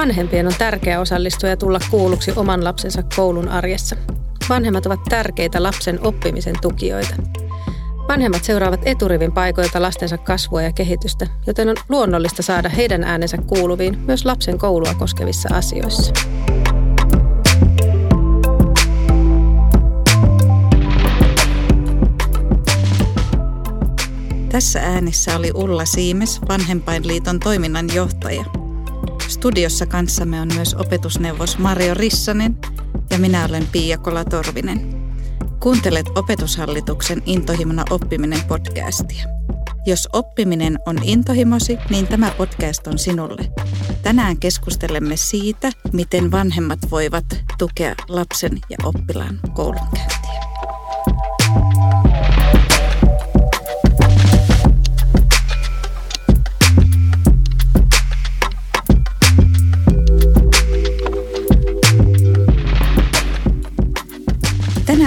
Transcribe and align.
Vanhempien 0.00 0.46
on 0.46 0.52
tärkeää 0.58 1.00
osallistua 1.00 1.48
ja 1.48 1.56
tulla 1.56 1.78
kuulluksi 1.90 2.32
oman 2.36 2.64
lapsensa 2.64 3.02
koulun 3.16 3.48
arjessa. 3.48 3.96
Vanhemmat 4.48 4.86
ovat 4.86 5.00
tärkeitä 5.08 5.62
lapsen 5.62 5.98
oppimisen 6.06 6.54
tukijoita. 6.62 7.14
Vanhemmat 8.08 8.44
seuraavat 8.44 8.80
eturivin 8.84 9.32
paikoilta 9.32 9.82
lastensa 9.82 10.18
kasvua 10.18 10.62
ja 10.62 10.72
kehitystä, 10.72 11.26
joten 11.46 11.68
on 11.68 11.76
luonnollista 11.88 12.42
saada 12.42 12.68
heidän 12.68 13.04
äänensä 13.04 13.36
kuuluviin 13.36 13.98
myös 13.98 14.24
lapsen 14.24 14.58
koulua 14.58 14.94
koskevissa 14.94 15.48
asioissa. 15.54 16.12
Tässä 24.48 24.80
äänissä 24.80 25.36
oli 25.36 25.50
Ulla 25.54 25.84
Siimes, 25.84 26.40
Vanhempainliiton 26.48 27.40
toiminnanjohtaja. 27.40 28.59
Studiossa 29.30 29.86
kanssamme 29.86 30.40
on 30.40 30.48
myös 30.54 30.74
opetusneuvos 30.74 31.58
Mario 31.58 31.94
Rissanen 31.94 32.56
ja 33.10 33.18
minä 33.18 33.44
olen 33.44 33.66
Pia 33.72 33.98
Kolatorvinen. 33.98 35.10
Kuuntelet 35.60 36.06
Opetushallituksen 36.14 37.22
Intohimona 37.26 37.84
oppiminen 37.90 38.40
podcastia. 38.48 39.24
Jos 39.86 40.08
oppiminen 40.12 40.78
on 40.86 40.96
intohimosi, 41.02 41.78
niin 41.90 42.06
tämä 42.06 42.30
podcast 42.30 42.86
on 42.86 42.98
sinulle. 42.98 43.50
Tänään 44.02 44.38
keskustelemme 44.38 45.16
siitä, 45.16 45.72
miten 45.92 46.30
vanhemmat 46.30 46.78
voivat 46.90 47.24
tukea 47.58 47.94
lapsen 48.08 48.58
ja 48.70 48.76
oppilaan 48.84 49.40
koulunkäyntiä. 49.54 50.49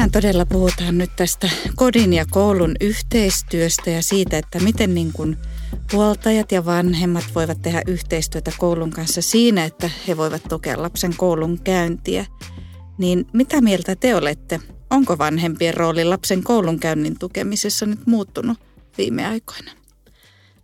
Tänään 0.03 0.11
todella 0.11 0.45
puhutaan 0.45 0.97
nyt 0.97 1.09
tästä 1.15 1.49
kodin 1.75 2.13
ja 2.13 2.25
koulun 2.29 2.75
yhteistyöstä 2.81 3.89
ja 3.89 4.01
siitä, 4.01 4.37
että 4.37 4.59
miten 4.59 4.93
niin 4.93 5.13
kuin 5.13 5.37
huoltajat 5.93 6.51
ja 6.51 6.65
vanhemmat 6.65 7.23
voivat 7.35 7.61
tehdä 7.61 7.81
yhteistyötä 7.87 8.51
koulun 8.57 8.91
kanssa 8.91 9.21
siinä, 9.21 9.65
että 9.65 9.89
he 10.07 10.17
voivat 10.17 10.43
tukea 10.49 10.81
lapsen 10.81 11.13
koulun 11.17 11.59
käyntiä. 11.63 12.25
Niin 12.97 13.25
mitä 13.33 13.61
mieltä 13.61 13.95
te 13.95 14.15
olette? 14.15 14.59
Onko 14.89 15.17
vanhempien 15.17 15.73
rooli 15.73 16.05
lapsen 16.05 16.43
koulunkäynnin 16.43 17.19
tukemisessa 17.19 17.85
nyt 17.85 18.07
muuttunut 18.07 18.57
viime 18.97 19.25
aikoina? 19.25 19.71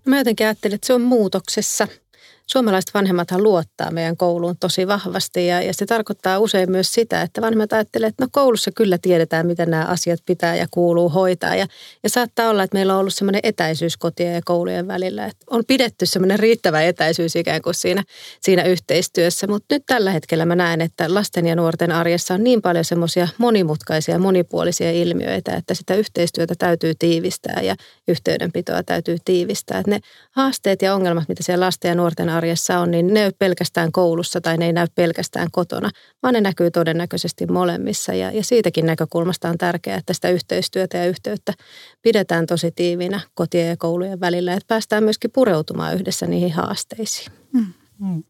Mä 0.05 0.17
jotenkin 0.17 0.47
ajattelin, 0.47 0.75
että 0.75 0.87
se 0.87 0.93
on 0.93 1.01
muutoksessa– 1.01 1.87
suomalaiset 2.51 2.93
vanhemmathan 2.93 3.43
luottaa 3.43 3.91
meidän 3.91 4.17
kouluun 4.17 4.55
tosi 4.59 4.87
vahvasti 4.87 5.47
ja, 5.47 5.61
ja 5.61 5.73
se 5.73 5.85
tarkoittaa 5.85 6.39
usein 6.39 6.71
myös 6.71 6.91
sitä, 6.93 7.21
että 7.21 7.41
vanhemmat 7.41 7.73
ajattelevat, 7.73 8.09
että 8.09 8.23
no 8.23 8.29
koulussa 8.31 8.71
kyllä 8.75 8.97
tiedetään, 9.01 9.47
miten 9.47 9.69
nämä 9.69 9.85
asiat 9.85 10.19
pitää 10.25 10.55
ja 10.55 10.67
kuuluu 10.71 11.09
hoitaa. 11.09 11.55
Ja, 11.55 11.67
ja 12.03 12.09
saattaa 12.09 12.49
olla, 12.49 12.63
että 12.63 12.77
meillä 12.77 12.93
on 12.93 12.99
ollut 12.99 13.13
semmoinen 13.13 13.41
etäisyys 13.43 13.97
kotien 13.97 14.33
ja 14.33 14.41
koulujen 14.45 14.87
välillä, 14.87 15.25
että 15.25 15.45
on 15.49 15.63
pidetty 15.67 16.05
semmoinen 16.05 16.39
riittävä 16.39 16.81
etäisyys 16.81 17.35
ikään 17.35 17.61
kuin 17.61 17.73
siinä, 17.73 18.03
siinä 18.41 18.63
yhteistyössä. 18.63 19.47
Mutta 19.47 19.75
nyt 19.75 19.83
tällä 19.85 20.11
hetkellä 20.11 20.45
mä 20.45 20.55
näen, 20.55 20.81
että 20.81 21.13
lasten 21.13 21.47
ja 21.47 21.55
nuorten 21.55 21.91
arjessa 21.91 22.33
on 22.33 22.43
niin 22.43 22.61
paljon 22.61 22.85
semmoisia 22.85 23.27
monimutkaisia 23.37 24.19
monipuolisia 24.19 24.91
ilmiöitä, 24.91 25.55
että 25.55 25.73
sitä 25.73 25.95
yhteistyötä 25.95 26.53
täytyy 26.59 26.93
tiivistää 26.99 27.61
ja 27.61 27.75
yhteydenpitoa 28.07 28.83
täytyy 28.83 29.17
tiivistää. 29.25 29.79
Että 29.79 29.91
ne 29.91 29.99
haasteet 30.31 30.81
ja 30.81 30.95
ongelmat, 30.95 31.27
mitä 31.27 31.43
siellä 31.43 31.65
lasten 31.65 31.89
ja 31.89 31.95
nuorten 31.95 32.29
arjessa 32.39 32.79
on, 32.79 32.91
niin 32.91 33.13
ne 33.13 33.23
ei 33.23 33.31
pelkästään 33.39 33.91
koulussa 33.91 34.41
tai 34.41 34.57
ne 34.57 34.65
ei 34.65 34.73
näy 34.73 34.87
pelkästään 34.95 35.47
kotona, 35.51 35.89
vaan 36.23 36.33
ne 36.33 36.41
näkyy 36.41 36.71
todennäköisesti 36.71 37.45
molemmissa. 37.45 38.13
Ja, 38.13 38.31
ja 38.31 38.43
siitäkin 38.43 38.85
näkökulmasta 38.85 39.49
on 39.49 39.57
tärkeää, 39.57 39.97
että 39.97 40.13
sitä 40.13 40.29
yhteistyötä 40.29 40.97
ja 40.97 41.05
yhteyttä 41.05 41.53
pidetään 42.01 42.45
tosi 42.45 42.71
tiivinä 42.71 43.21
kotien 43.33 43.69
ja 43.69 43.77
koulujen 43.77 44.19
välillä, 44.19 44.53
että 44.53 44.67
päästään 44.67 45.03
myöskin 45.03 45.31
pureutumaan 45.31 45.95
yhdessä 45.95 46.27
niihin 46.27 46.51
haasteisiin. 46.51 47.31
Mm. 47.53 47.65
Mm. 47.99 48.23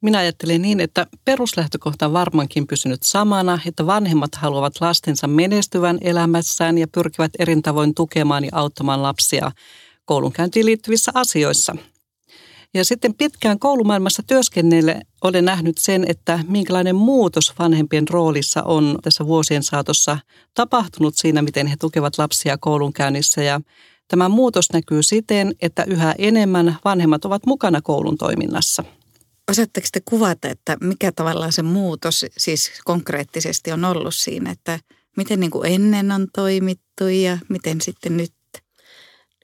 Minä 0.00 0.18
ajattelen 0.18 0.62
niin, 0.62 0.80
että 0.80 1.06
peruslähtökohta 1.24 2.06
on 2.06 2.12
varmaankin 2.12 2.66
pysynyt 2.66 3.02
samana, 3.02 3.58
että 3.66 3.86
vanhemmat 3.86 4.34
haluavat 4.34 4.80
lastensa 4.80 5.26
menestyvän 5.26 5.98
elämässään 6.00 6.78
ja 6.78 6.86
pyrkivät 6.94 7.30
erin 7.38 7.62
tavoin 7.62 7.94
tukemaan 7.94 8.44
ja 8.44 8.50
auttamaan 8.52 9.02
lapsia 9.02 9.50
koulunkäyntiin 10.04 10.66
liittyvissä 10.66 11.12
asioissa– 11.14 11.76
ja 12.74 12.84
sitten 12.84 13.14
pitkään 13.14 13.58
koulumaailmassa 13.58 14.22
työskennelle 14.26 15.00
olen 15.22 15.44
nähnyt 15.44 15.78
sen, 15.78 16.04
että 16.08 16.40
minkälainen 16.48 16.96
muutos 16.96 17.54
vanhempien 17.58 18.08
roolissa 18.08 18.62
on 18.62 18.98
tässä 19.02 19.26
vuosien 19.26 19.62
saatossa 19.62 20.18
tapahtunut 20.54 21.14
siinä, 21.16 21.42
miten 21.42 21.66
he 21.66 21.76
tukevat 21.76 22.18
lapsia 22.18 22.58
koulunkäynnissä. 22.58 23.42
Ja 23.42 23.60
tämä 24.08 24.28
muutos 24.28 24.72
näkyy 24.72 25.02
siten, 25.02 25.54
että 25.62 25.84
yhä 25.84 26.14
enemmän 26.18 26.76
vanhemmat 26.84 27.24
ovat 27.24 27.46
mukana 27.46 27.80
koulun 27.82 28.18
toiminnassa. 28.18 28.84
Osaatteko 29.50 29.86
te 29.92 30.00
kuvata, 30.04 30.48
että 30.48 30.76
mikä 30.80 31.12
tavallaan 31.12 31.52
se 31.52 31.62
muutos 31.62 32.24
siis 32.36 32.70
konkreettisesti 32.84 33.72
on 33.72 33.84
ollut 33.84 34.14
siinä, 34.14 34.50
että 34.50 34.80
miten 35.16 35.40
niin 35.40 35.50
kuin 35.50 35.72
ennen 35.72 36.12
on 36.12 36.26
toimittu 36.34 37.06
ja 37.06 37.38
miten 37.48 37.80
sitten 37.80 38.16
nyt 38.16 38.32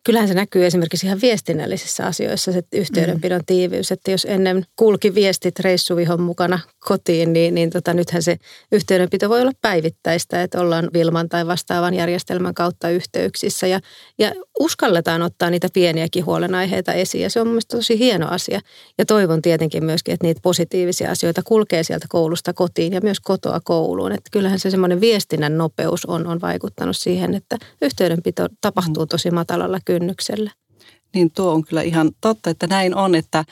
kyllähän 0.05 0.29
se 0.29 0.35
näkyy 0.35 0.67
esimerkiksi 0.67 1.07
ihan 1.07 1.21
viestinnällisissä 1.23 2.07
asioissa, 2.07 2.53
se 2.53 2.63
yhteydenpidon 2.73 3.41
mm. 3.41 3.45
tiiviys. 3.47 3.93
Että 3.93 4.11
jos 4.11 4.27
ennen 4.31 4.67
kulki 4.77 5.15
viestit 5.15 5.61
reissuvihon 5.61 6.21
mukana 6.21 6.59
kotiin, 6.81 7.33
niin, 7.33 7.55
niin 7.55 7.71
tota, 7.71 7.95
nythän 7.95 8.23
se 8.23 8.37
yhteydenpito 8.73 9.29
voi 9.29 9.41
olla 9.41 9.53
päivittäistä, 9.63 10.43
että 10.43 10.61
ollaan 10.61 10.91
Vilman 10.93 11.29
tai 11.29 11.47
vastaavan 11.47 11.95
järjestelmän 11.95 12.55
kautta 12.55 12.91
yhteyksissä. 12.91 13.67
Ja, 13.67 13.81
ja 14.19 14.33
uskalletaan 14.61 15.23
ottaa 15.23 15.51
niitä 15.51 15.69
pieniäkin 15.73 16.27
huolenaiheita 16.27 16.93
esiin 16.93 17.23
ja 17.23 17.31
se 17.31 17.41
on 17.41 17.49
mielestäni 17.49 17.79
tosi 17.79 17.99
hieno 17.99 18.29
asia. 18.29 18.61
Ja 18.99 19.07
toivon 19.07 19.43
tietenkin 19.43 19.85
myöskin, 19.85 20.15
että 20.15 20.27
niitä 20.27 20.41
positiivisia 20.43 21.11
asioita 21.11 21.43
kulkee 21.45 21.83
sieltä 21.83 22.07
koulusta 22.09 22.53
kotiin 22.53 22.93
ja 22.93 23.01
myös 23.01 23.21
kotoa 23.21 23.61
kouluun. 23.65 24.13
Että 24.13 24.31
kyllähän 24.33 24.59
se 24.59 24.71
semmoinen 24.71 25.01
viestinnän 25.01 25.59
nopeus 25.59 26.07
on, 26.07 26.27
on 26.27 26.41
vaikuttanut 26.41 26.97
siihen, 26.97 27.35
että 27.35 27.57
yhteydenpito 27.83 28.49
tapahtuu 28.61 29.07
tosi 29.07 29.31
matalalla 29.31 29.79
kynnyksellä. 29.99 30.51
Niin 31.15 31.31
tuo 31.31 31.53
on 31.53 31.65
kyllä 31.65 31.83
ihan 31.83 32.11
totta, 32.21 32.51
että 32.51 32.67
näin 32.67 32.95
on, 32.95 33.15
että, 33.15 33.45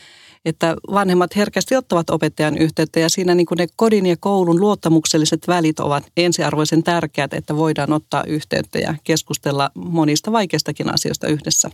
että 0.45 0.77
vanhemmat 0.93 1.37
herkästi 1.37 1.77
ottavat 1.77 2.11
opettajan 2.11 2.59
yhteyttä 2.59 3.01
ja 3.01 3.09
siinä 3.09 3.35
niin 3.35 3.47
kuin 3.47 3.59
ne 3.59 3.67
kodin 3.77 4.07
ja 4.07 4.17
koulun 4.21 4.61
luottamukselliset 4.61 5.49
välit 5.49 5.81
ovat 5.81 6.05
ensiarvoisen 6.17 6.83
tärkeät, 6.83 7.35
että 7.35 7.57
voidaan 7.57 7.93
ottaa 7.93 8.25
yhteyttä 8.25 8.79
ja 8.79 8.95
keskustella 9.05 9.71
monista 9.75 10.33
vaikeistakin 10.33 10.95
asioista 10.95 11.27
yhdessä. 11.27 11.71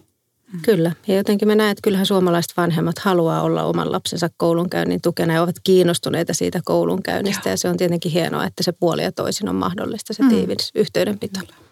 Kyllä. 0.63 0.93
Ja 1.07 1.17
jotenkin 1.17 1.49
mä 1.49 1.55
näen, 1.55 1.71
että 1.71 1.83
kyllähän 1.83 2.07
suomalaiset 2.07 2.53
vanhemmat 2.57 2.99
haluaa 2.99 3.43
olla 3.43 3.65
oman 3.65 3.93
lapsensa 3.93 4.29
koulunkäynnin 4.37 5.01
tukena 5.01 5.35
ja 5.35 5.43
ovat 5.43 5.57
kiinnostuneita 5.65 6.35
siitä 6.35 6.61
koulunkäynnistä. 6.65 7.49
Joo. 7.49 7.53
Ja 7.53 7.57
se 7.57 7.69
on 7.69 7.77
tietenkin 7.77 8.13
hienoa, 8.13 8.45
että 8.45 8.63
se 8.63 8.73
puoli 8.73 9.03
ja 9.03 9.13
toisin 9.13 9.49
on 9.49 9.57
mahdollista, 9.57 10.15
se 10.15 10.23
mm. 10.23 10.29
tiivis 10.29 10.71
yhteydenpito. 10.75 11.41
Mm. 11.41 11.68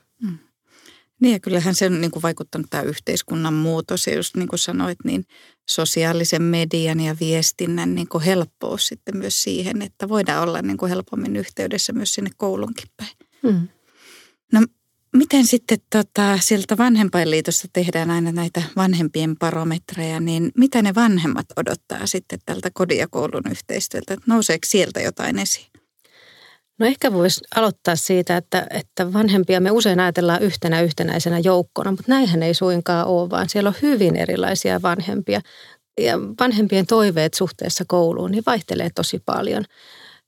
Niin 1.20 1.32
ja 1.32 1.40
kyllähän 1.40 1.74
se 1.74 1.86
on 1.86 2.00
niin 2.00 2.10
kuin 2.10 2.22
vaikuttanut 2.22 2.66
tämä 2.70 2.82
yhteiskunnan 2.82 3.54
muutos 3.54 4.06
ja 4.06 4.14
just 4.14 4.36
niin 4.36 4.48
kuin 4.48 4.58
sanoit, 4.58 4.98
niin 5.04 5.24
sosiaalisen 5.68 6.42
median 6.42 7.00
ja 7.00 7.16
viestinnän 7.20 7.94
niin 7.94 8.08
kuin 8.08 8.24
helppous 8.24 8.86
sitten 8.86 9.16
myös 9.16 9.42
siihen, 9.42 9.82
että 9.82 10.08
voidaan 10.08 10.48
olla 10.48 10.62
niin 10.62 10.76
kuin 10.76 10.90
helpommin 10.90 11.36
yhteydessä 11.36 11.92
myös 11.92 12.14
sinne 12.14 12.30
koulunkin 12.36 12.88
päin. 12.96 13.16
Hmm. 13.42 13.68
No 14.52 14.60
miten 15.16 15.46
sitten 15.46 15.78
tota, 15.92 16.38
sieltä 16.40 16.76
vanhempainliitosta 16.76 17.68
tehdään 17.72 18.10
aina 18.10 18.32
näitä 18.32 18.62
vanhempien 18.76 19.36
barometreja, 19.38 20.20
niin 20.20 20.52
mitä 20.56 20.82
ne 20.82 20.94
vanhemmat 20.94 21.46
odottaa 21.56 22.06
sitten 22.06 22.38
tältä 22.46 22.70
kodin 22.74 22.98
ja 22.98 23.08
koulun 23.08 23.50
yhteistyöltä? 23.50 24.14
Että 24.14 24.24
nouseeko 24.26 24.66
sieltä 24.66 25.00
jotain 25.00 25.38
esiin? 25.38 25.75
No 26.78 26.86
ehkä 26.86 27.12
voisi 27.12 27.40
aloittaa 27.56 27.96
siitä, 27.96 28.36
että, 28.36 28.66
että 28.70 29.12
vanhempia 29.12 29.60
me 29.60 29.70
usein 29.70 30.00
ajatellaan 30.00 30.42
yhtenä 30.42 30.80
yhtenäisenä 30.80 31.38
joukkona, 31.38 31.90
mutta 31.90 32.04
näinhän 32.08 32.42
ei 32.42 32.54
suinkaan 32.54 33.06
ole, 33.06 33.30
vaan 33.30 33.48
siellä 33.48 33.68
on 33.68 33.74
hyvin 33.82 34.16
erilaisia 34.16 34.82
vanhempia. 34.82 35.40
Ja 36.00 36.18
vanhempien 36.40 36.86
toiveet 36.86 37.34
suhteessa 37.34 37.84
kouluun 37.88 38.30
niin 38.30 38.42
vaihtelee 38.46 38.90
tosi 38.94 39.22
paljon 39.26 39.64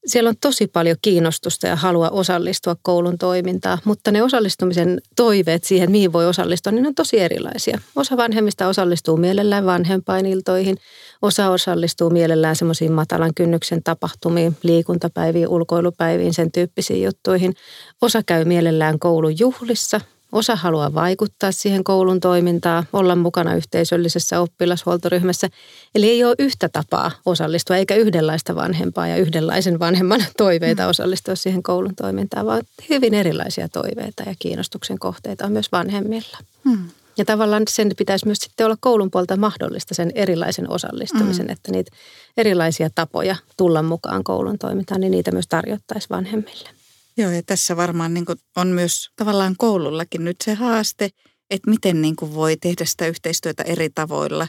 siellä 0.07 0.29
on 0.29 0.37
tosi 0.41 0.67
paljon 0.67 0.97
kiinnostusta 1.03 1.67
ja 1.67 1.77
halua 1.77 2.09
osallistua 2.11 2.77
koulun 2.83 3.19
toimintaan, 3.19 3.79
mutta 3.85 4.11
ne 4.11 4.23
osallistumisen 4.23 5.01
toiveet 5.17 5.65
siihen, 5.65 5.91
mihin 5.91 6.13
voi 6.13 6.27
osallistua, 6.27 6.73
niin 6.73 6.87
on 6.87 6.95
tosi 6.95 7.21
erilaisia. 7.21 7.79
Osa 7.97 8.17
vanhemmista 8.17 8.69
osallistuu 8.69 9.17
mielellään 9.17 9.67
vanhempainiltoihin, 9.67 10.77
osa 11.23 11.51
osallistuu 11.51 12.11
mielellään 12.11 12.57
semmoisiin 12.57 12.93
matalan 12.93 13.35
kynnyksen 13.35 13.83
tapahtumiin, 13.83 14.57
liikuntapäiviin, 14.63 15.49
ulkoilupäiviin, 15.49 16.35
sen 16.35 16.53
tyyppisiin 16.53 17.03
juttuihin. 17.05 17.55
Osa 18.03 18.23
käy 18.23 18.45
mielellään 18.45 18.99
koulun 18.99 19.39
juhlissa, 19.39 20.01
Osa 20.33 20.57
haluaa 20.57 20.95
vaikuttaa 20.95 21.53
siihen 21.53 21.85
koulun 21.85 22.21
toimintaan, 22.21 22.85
olla 22.93 23.17
mukana 23.17 23.55
yhteisöllisessä 23.55 24.41
oppilashuoltoryhmässä. 24.41 25.49
Eli 25.95 26.11
ei 26.11 26.25
ole 26.25 26.35
yhtä 26.39 26.69
tapaa 26.69 27.11
osallistua, 27.27 27.77
eikä 27.77 27.95
yhdenlaista 27.95 28.55
vanhempaa 28.55 29.09
ja 29.09 29.17
yhdenlaisen 29.17 29.79
vanhemman 29.79 30.25
toiveita 30.37 30.83
mm. 30.83 30.89
osallistua 30.89 31.35
siihen 31.35 31.63
koulun 31.63 31.95
toimintaan, 31.95 32.47
vaan 32.47 32.63
hyvin 32.91 33.15
erilaisia 33.15 33.69
toiveita 33.69 34.23
ja 34.27 34.35
kiinnostuksen 34.39 34.99
kohteita 34.99 35.45
on 35.45 35.53
myös 35.53 35.73
vanhemmilla. 35.73 36.39
Hmm. 36.65 36.89
Ja 37.19 37.25
tavallaan 37.25 37.63
sen 37.69 37.91
pitäisi 37.99 38.27
myös 38.27 38.39
sitten 38.39 38.67
olla 38.67 38.77
koulun 38.81 39.11
puolta 39.11 39.37
mahdollista 39.37 39.95
sen 39.95 40.13
erilaisen 40.15 40.71
osallistumisen, 40.71 41.47
mm. 41.47 41.53
että 41.53 41.73
niitä 41.73 41.91
erilaisia 42.37 42.91
tapoja 42.95 43.37
tulla 43.57 43.83
mukaan 43.83 44.25
koulun 44.25 44.59
toimintaan, 44.59 45.01
niin 45.01 45.11
niitä 45.11 45.31
myös 45.31 45.47
tarjottaisiin 45.49 46.11
vanhemmille. 46.11 46.78
Joo, 47.19 47.31
ja 47.31 47.43
tässä 47.43 47.77
varmaan 47.77 48.15
niin 48.15 48.25
on 48.57 48.69
myös 48.69 49.09
tavallaan 49.17 49.55
koulullakin 49.59 50.25
nyt 50.25 50.37
se 50.45 50.55
haaste, 50.55 51.09
että 51.51 51.71
miten 51.71 52.03
niin 52.03 52.17
voi 52.21 52.57
tehdä 52.57 52.85
sitä 52.85 53.07
yhteistyötä 53.07 53.63
eri 53.63 53.91
tavoilla. 53.91 54.49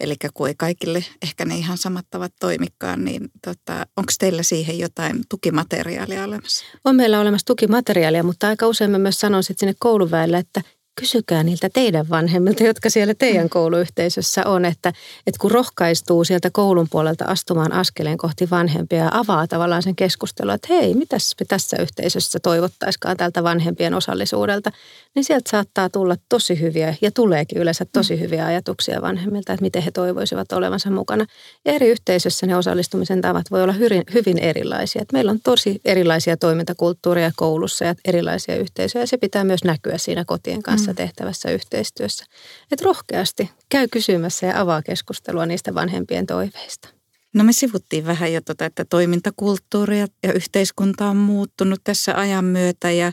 Eli 0.00 0.14
kun 0.34 0.48
ei 0.48 0.54
kaikille 0.58 1.04
ehkä 1.22 1.44
ne 1.44 1.56
ihan 1.56 1.78
samat 1.78 2.06
tavat 2.10 2.32
toimikaan, 2.40 3.04
niin 3.04 3.28
tota, 3.44 3.86
onko 3.96 4.12
teillä 4.18 4.42
siihen 4.42 4.78
jotain 4.78 5.22
tukimateriaalia 5.28 6.24
olemassa? 6.24 6.64
On 6.84 6.96
meillä 6.96 7.20
olemassa 7.20 7.46
tukimateriaalia, 7.46 8.22
mutta 8.22 8.48
aika 8.48 8.66
usein 8.66 8.90
mä 8.90 8.98
myös 8.98 9.20
sanon 9.20 9.42
sitten 9.42 9.60
sinne 9.60 9.74
kouluväelle, 9.78 10.38
että 10.38 10.62
kysykää 11.00 11.42
niiltä 11.42 11.68
teidän 11.68 12.08
vanhemmilta, 12.10 12.64
jotka 12.64 12.90
siellä 12.90 13.14
teidän 13.14 13.42
mm. 13.42 13.48
kouluyhteisössä 13.48 14.46
on, 14.46 14.64
että, 14.64 14.88
että 15.26 15.38
kun 15.40 15.50
rohkaistuu 15.50 16.24
sieltä 16.24 16.50
koulun 16.52 16.86
puolelta 16.90 17.24
astumaan 17.24 17.72
askeleen 17.72 18.18
kohti 18.18 18.50
vanhempia 18.50 18.98
ja 18.98 19.10
avaa 19.12 19.46
tavallaan 19.46 19.82
sen 19.82 19.96
keskustelun, 19.96 20.54
että 20.54 20.68
hei, 20.74 20.94
mitäs 20.94 21.34
me 21.40 21.46
tässä 21.48 21.76
yhteisössä 21.80 22.38
toivottaiskaan 22.42 23.16
tältä 23.16 23.42
vanhempien 23.42 23.94
osallisuudelta, 23.94 24.70
niin 25.14 25.24
sieltä 25.24 25.50
saattaa 25.50 25.90
tulla 25.90 26.16
tosi 26.28 26.60
hyviä 26.60 26.94
ja 27.00 27.10
tuleekin 27.10 27.58
yleensä 27.58 27.86
tosi 27.92 28.16
mm. 28.16 28.20
hyviä 28.20 28.46
ajatuksia 28.46 29.02
vanhemmilta, 29.02 29.52
että 29.52 29.64
miten 29.64 29.82
he 29.82 29.90
toivoisivat 29.90 30.52
olevansa 30.52 30.90
mukana. 30.90 31.26
Ja 31.64 31.72
eri 31.72 31.88
yhteisössä 31.88 32.46
ne 32.46 32.56
osallistumisen 32.56 33.20
tavat 33.20 33.50
voi 33.50 33.62
olla 33.62 33.72
hyvin, 33.72 34.02
hyvin 34.14 34.38
erilaisia. 34.38 35.02
Että 35.02 35.12
meillä 35.12 35.30
on 35.30 35.40
tosi 35.44 35.80
erilaisia 35.84 36.36
toimintakulttuureja 36.36 37.30
koulussa 37.36 37.84
ja 37.84 37.94
erilaisia 38.04 38.56
yhteisöjä 38.56 39.02
ja 39.02 39.06
se 39.06 39.16
pitää 39.16 39.44
myös 39.44 39.64
näkyä 39.64 39.98
siinä 39.98 40.24
kotien 40.24 40.62
kanssa 40.62 40.83
kanssa 40.84 41.02
tehtävässä 41.02 41.50
yhteistyössä. 41.50 42.24
Että 42.72 42.84
rohkeasti 42.84 43.50
käy 43.68 43.88
kysymässä 43.88 44.46
ja 44.46 44.60
avaa 44.60 44.82
keskustelua 44.82 45.46
niistä 45.46 45.74
vanhempien 45.74 46.26
toiveista. 46.26 46.88
No 47.34 47.44
me 47.44 47.52
sivuttiin 47.52 48.06
vähän 48.06 48.32
jo 48.32 48.40
tuota, 48.40 48.64
että 48.64 48.84
toimintakulttuuri 48.84 49.98
ja 49.98 50.32
yhteiskunta 50.34 51.06
on 51.06 51.16
muuttunut 51.16 51.80
tässä 51.84 52.14
ajan 52.14 52.44
myötä 52.44 52.90
ja, 52.90 53.12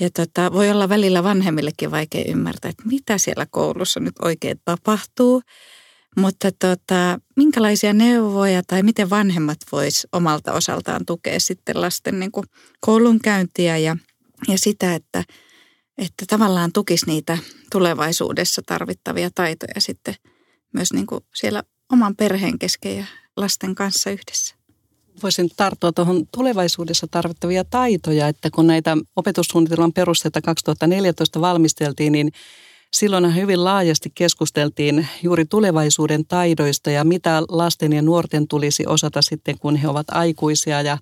ja 0.00 0.10
tota, 0.10 0.52
voi 0.52 0.70
olla 0.70 0.88
välillä 0.88 1.22
vanhemmillekin 1.22 1.90
vaikea 1.90 2.24
ymmärtää, 2.28 2.68
että 2.68 2.82
mitä 2.86 3.18
siellä 3.18 3.46
koulussa 3.50 4.00
nyt 4.00 4.14
oikein 4.22 4.60
tapahtuu. 4.64 5.42
Mutta 6.16 6.50
tota, 6.58 7.18
minkälaisia 7.36 7.92
neuvoja 7.92 8.62
tai 8.66 8.82
miten 8.82 9.10
vanhemmat 9.10 9.58
vois 9.72 10.06
omalta 10.12 10.52
osaltaan 10.52 11.06
tukea 11.06 11.40
sitten 11.40 11.80
lasten 11.80 12.20
niin 12.20 12.32
koulunkäyntiä 12.80 13.78
ja, 13.78 13.96
ja 14.48 14.58
sitä, 14.58 14.94
että– 14.94 15.24
että 15.98 16.24
tavallaan 16.28 16.72
tukisi 16.72 17.06
niitä 17.06 17.38
tulevaisuudessa 17.72 18.62
tarvittavia 18.66 19.30
taitoja 19.34 19.80
sitten 19.80 20.14
myös 20.72 20.92
niin 20.92 21.06
kuin 21.06 21.24
siellä 21.34 21.62
oman 21.92 22.16
perheen 22.16 22.58
kesken 22.58 22.96
ja 22.96 23.04
lasten 23.36 23.74
kanssa 23.74 24.10
yhdessä. 24.10 24.54
Voisin 25.22 25.50
tarttua 25.56 25.92
tuohon 25.92 26.26
tulevaisuudessa 26.26 27.06
tarvittavia 27.10 27.64
taitoja, 27.64 28.28
että 28.28 28.50
kun 28.50 28.66
näitä 28.66 28.96
opetussuunnitelman 29.16 29.92
perusteita 29.92 30.42
2014 30.42 31.40
valmisteltiin, 31.40 32.12
niin 32.12 32.32
silloin 32.92 33.34
hyvin 33.34 33.64
laajasti 33.64 34.12
keskusteltiin 34.14 35.08
juuri 35.22 35.44
tulevaisuuden 35.44 36.26
taidoista 36.26 36.90
ja 36.90 37.04
mitä 37.04 37.42
lasten 37.48 37.92
ja 37.92 38.02
nuorten 38.02 38.48
tulisi 38.48 38.86
osata 38.86 39.22
sitten, 39.22 39.58
kun 39.58 39.76
he 39.76 39.88
ovat 39.88 40.06
aikuisia 40.10 40.82
ja 40.82 40.98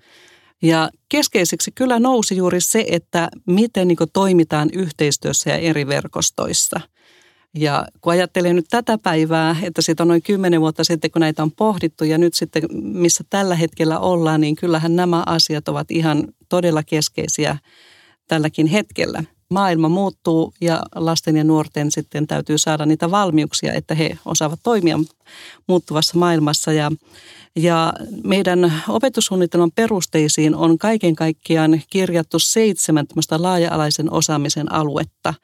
ja 0.64 0.90
keskeiseksi 1.08 1.70
kyllä 1.75 1.99
nousi 1.99 2.37
juuri 2.37 2.61
se, 2.61 2.84
että 2.88 3.28
miten 3.46 3.88
niin 3.88 3.99
toimitaan 4.12 4.69
yhteistyössä 4.72 5.50
ja 5.50 5.56
eri 5.56 5.87
verkostoissa. 5.87 6.81
Ja 7.55 7.87
kun 8.00 8.12
ajattelen 8.12 8.56
nyt 8.56 8.66
tätä 8.70 8.99
päivää, 8.99 9.56
että 9.62 9.82
siitä 9.82 10.02
on 10.02 10.08
noin 10.08 10.22
kymmenen 10.22 10.61
vuotta 10.61 10.84
sitten, 10.84 11.11
kun 11.11 11.20
näitä 11.20 11.43
on 11.43 11.52
pohdittu 11.52 12.05
ja 12.05 12.19
nyt 12.19 12.34
sitten 12.34 12.62
missä 12.72 13.25
tällä 13.31 13.55
hetkellä 13.55 13.99
ollaan, 13.99 14.40
niin 14.40 14.56
kyllähän 14.56 14.96
nämä 14.96 15.22
asiat 15.26 15.69
ovat 15.69 15.90
ihan 15.90 16.28
todella 16.49 16.82
keskeisiä 16.82 17.58
tälläkin 18.28 18.67
hetkellä. 18.67 19.25
Maailma 19.50 19.88
muuttuu 19.88 20.55
ja 20.61 20.82
lasten 20.94 21.37
ja 21.37 21.44
nuorten 21.44 21.91
sitten 21.91 22.26
täytyy 22.26 22.58
saada 22.58 22.87
niitä 22.87 23.11
valmiuksia, 23.11 23.73
että 23.73 23.94
he 23.94 24.19
osaavat 24.25 24.61
toimia 24.62 24.99
muuttuvassa 25.67 26.19
maailmassa. 26.19 26.73
Ja 26.73 26.91
ja 27.56 27.93
meidän 28.25 28.73
opetussuunnitelman 28.88 29.70
perusteisiin 29.75 30.55
on 30.55 30.79
kaiken 30.79 31.14
kaikkiaan 31.14 31.82
kirjattu 31.91 32.38
seitsemän 32.38 33.06
laaja-alaisen 33.38 34.12
osaamisen 34.12 34.73
aluetta. 34.73 35.35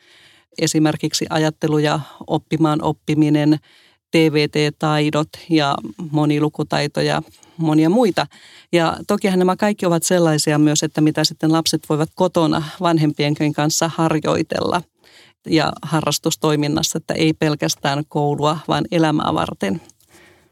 Esimerkiksi 0.59 1.27
ajattelu 1.31 1.79
ja 1.79 2.01
oppimaan 2.27 2.83
oppiminen, 2.83 3.59
TVT-taidot 4.11 5.29
ja 5.49 5.75
monilukutaito 6.11 7.01
ja 7.01 7.23
monia 7.57 7.91
muita. 7.91 8.27
Ja 8.73 8.97
tokihan 9.07 9.39
nämä 9.39 9.57
kaikki 9.57 9.87
ovat 9.87 10.03
sellaisia 10.03 10.59
myös, 10.59 10.83
että 10.83 11.01
mitä 11.01 11.25
sitten 11.25 11.53
lapset 11.53 11.83
voivat 11.89 12.11
kotona 12.15 12.63
vanhempien 12.81 13.35
kanssa 13.57 13.91
harjoitella 13.95 14.83
ja 15.47 15.73
harrastustoiminnassa, 15.83 16.99
että 16.99 17.15
ei 17.15 17.33
pelkästään 17.33 18.05
koulua, 18.09 18.59
vaan 18.69 18.85
elämää 18.93 19.35
varten. 19.35 19.81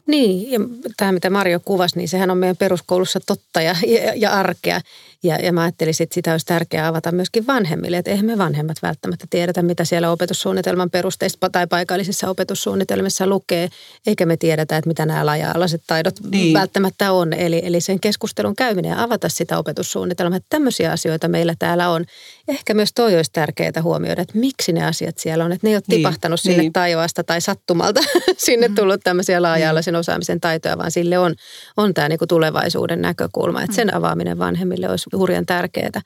Niin, 0.07 0.51
ja 0.51 0.59
tämä 0.97 1.13
mitä 1.13 1.31
Mario 1.31 1.61
kuvasi, 1.61 1.97
niin 1.97 2.09
sehän 2.09 2.31
on 2.31 2.39
meidän 2.39 2.57
peruskoulussa 2.57 3.21
totta 3.27 3.61
ja, 3.61 3.77
ja, 3.87 4.15
ja 4.15 4.31
arkea. 4.31 4.81
Ja, 5.23 5.37
ja 5.37 5.53
mä 5.53 5.63
ajattelisin, 5.63 6.05
että 6.05 6.15
sitä 6.15 6.33
olisi 6.33 6.47
tärkeää 6.47 6.89
avata 6.89 7.13
myöskin 7.13 7.47
vanhemmille. 7.47 7.97
Että 7.99 8.11
eihän 8.11 8.27
me 8.27 8.39
vanhemmat 8.39 8.77
välttämättä 8.83 9.27
tiedetä, 9.31 9.63
mitä 9.63 9.85
siellä 9.85 10.11
opetussuunnitelman 10.11 10.91
perusteista 10.91 11.51
tai 11.51 11.67
paikallisissa 11.67 12.29
opetussuunnitelmissa 12.29 13.27
lukee. 13.27 13.69
Eikä 14.07 14.27
me 14.27 14.37
tiedetä, 14.37 14.77
että 14.77 14.89
mitä 14.89 15.07
nämä 15.07 15.27
laja-alaiset 15.27 15.83
taidot 15.87 16.15
niin. 16.31 16.55
välttämättä 16.55 17.13
on. 17.13 17.33
Eli, 17.33 17.61
eli 17.65 17.81
sen 17.81 18.01
keskustelun 18.01 18.57
käyminen 18.57 18.91
ja 18.91 19.03
avata 19.03 19.29
sitä 19.29 19.59
opetussuunnitelmaa. 19.59 20.37
Että 20.37 20.47
tämmöisiä 20.51 20.93
asioita 20.93 21.29
meillä 21.29 21.55
täällä 21.59 21.89
on. 21.89 22.05
Ehkä 22.49 22.75
myös 22.75 22.93
toi 22.95 23.17
olisi 23.17 23.33
tärkeää 23.33 23.83
huomioida, 23.83 24.23
että 24.23 24.39
miksi 24.39 24.73
ne 24.73 24.85
asiat 24.85 25.19
siellä 25.19 25.45
on. 25.45 25.53
Että 25.53 25.67
ne 25.67 25.71
ei 25.71 25.77
ole 25.77 25.83
niin. 25.89 25.99
tipahtanut 25.99 26.41
sinne 26.41 26.59
niin. 26.59 26.73
taivaasta 26.73 27.25
tai 27.25 27.41
sattumalta 27.41 28.01
sinne 28.37 28.69
mm. 28.69 28.75
tullut 28.75 29.01
tämmöisiä 29.05 29.43
laaja-alaisen 29.43 29.93
niin. 29.93 30.01
osaamisen 30.01 30.41
taitoja, 30.41 30.79
vaan 30.79 30.91
sille 30.91 31.19
on, 31.19 31.35
on 31.77 31.95
tämä 31.95 32.09
niin 32.09 32.19
kuin 32.19 32.29
tulevaisuuden 32.29 33.03
näkökulma. 33.03 33.63
Että 33.63 33.77
sen 33.77 33.89
mm. 33.89 33.97
avaaminen 33.97 34.39
vanhemmille 34.39 34.89
olisi 34.89 35.08
hurjan 35.17 35.47
tärkeää. 35.47 36.01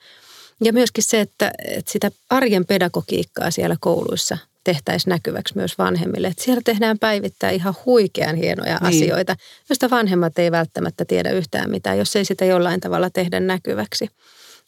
Ja 0.63 0.73
myöskin 0.73 1.03
se, 1.03 1.21
että, 1.21 1.51
että 1.67 1.91
sitä 1.91 2.11
arjen 2.29 2.65
pedagogiikkaa 2.65 3.51
siellä 3.51 3.75
kouluissa 3.79 4.37
tehtäisiin 4.63 5.11
näkyväksi 5.11 5.55
myös 5.55 5.77
vanhemmille. 5.77 6.27
Että 6.27 6.43
siellä 6.43 6.61
tehdään 6.65 6.99
päivittäin 6.99 7.55
ihan 7.55 7.73
huikean 7.85 8.35
hienoja 8.35 8.77
niin. 8.81 8.87
asioita, 8.87 9.35
joista 9.69 9.89
vanhemmat 9.89 10.39
ei 10.39 10.51
välttämättä 10.51 11.05
tiedä 11.05 11.29
yhtään 11.29 11.69
mitään, 11.69 11.97
jos 11.97 12.15
ei 12.15 12.25
sitä 12.25 12.45
jollain 12.45 12.79
tavalla 12.79 13.09
tehdä 13.09 13.39
näkyväksi. 13.39 14.09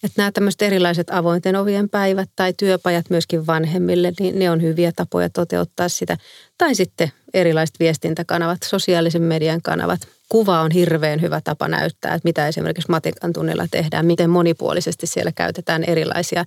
Että 0.04 0.22
nämä 0.22 0.32
tämmöiset 0.32 0.62
erilaiset 0.62 1.10
avointen 1.10 1.56
ovien 1.56 1.90
päivät 1.90 2.30
tai 2.36 2.54
työpajat 2.54 3.10
myöskin 3.10 3.48
vanhemmille, 3.48 4.14
niin 4.20 4.40
ne 4.40 4.52
on 4.52 4.62
hyviä 4.62 4.92
tapoja 4.96 5.30
toteuttaa 5.30 5.90
sitä. 5.90 6.18
Tai 6.58 6.76
sitten 6.76 7.12
erilaiset 7.34 7.76
viestintäkanavat, 7.80 8.58
sosiaalisen 8.64 9.22
median 9.22 9.62
kanavat. 9.62 10.08
Kuva 10.30 10.62
on 10.62 10.72
hirveän 10.72 11.22
hyvä 11.22 11.42
tapa 11.42 11.68
näyttää, 11.68 12.14
että 12.14 12.28
mitä 12.28 12.48
esimerkiksi 12.48 12.92
matikan 12.92 13.34
tunnilla 13.34 13.68
tehdään, 13.72 14.06
miten 14.06 14.30
monipuolisesti 14.30 15.08
siellä 15.08 15.32
käytetään 15.32 15.84
erilaisia 15.84 16.46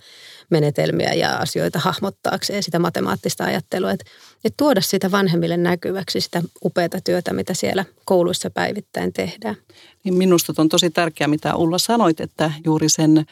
menetelmiä 0.50 1.14
ja 1.14 1.36
asioita 1.36 1.78
hahmottaakseen 1.78 2.62
sitä 2.62 2.78
matemaattista 2.78 3.44
ajattelua. 3.44 3.90
Että, 3.90 4.04
että 4.44 4.56
tuoda 4.56 4.80
sitä 4.80 5.10
vanhemmille 5.10 5.56
näkyväksi 5.56 6.20
sitä 6.20 6.42
upeata 6.64 7.00
työtä, 7.04 7.32
mitä 7.32 7.54
siellä 7.54 7.84
kouluissa 8.04 8.50
päivittäin 8.50 9.12
tehdään. 9.12 9.56
Niin 10.04 10.14
minusta 10.14 10.52
on 10.58 10.68
tosi 10.68 10.90
tärkeää, 10.90 11.28
mitä 11.28 11.56
Ulla 11.56 11.78
sanoit, 11.78 12.20
että 12.20 12.52
juuri 12.64 12.88
sen 12.88 13.26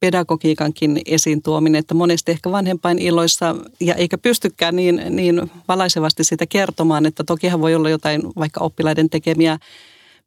pedagogiikankin 0.00 1.00
esiin 1.06 1.42
tuominen, 1.42 1.78
että 1.78 1.94
monesti 1.94 2.32
ehkä 2.32 2.50
vanhempain 2.50 2.98
illoissa 2.98 3.56
ja 3.80 3.94
eikä 3.94 4.18
pystykään 4.18 4.76
niin, 4.76 5.02
niin 5.10 5.50
valaisevasti 5.68 6.24
sitä 6.24 6.46
kertomaan, 6.46 7.06
että 7.06 7.24
tokihan 7.24 7.60
voi 7.60 7.74
olla 7.74 7.90
jotain 7.90 8.22
vaikka 8.36 8.64
oppilaiden 8.64 9.10
tekemiä 9.10 9.58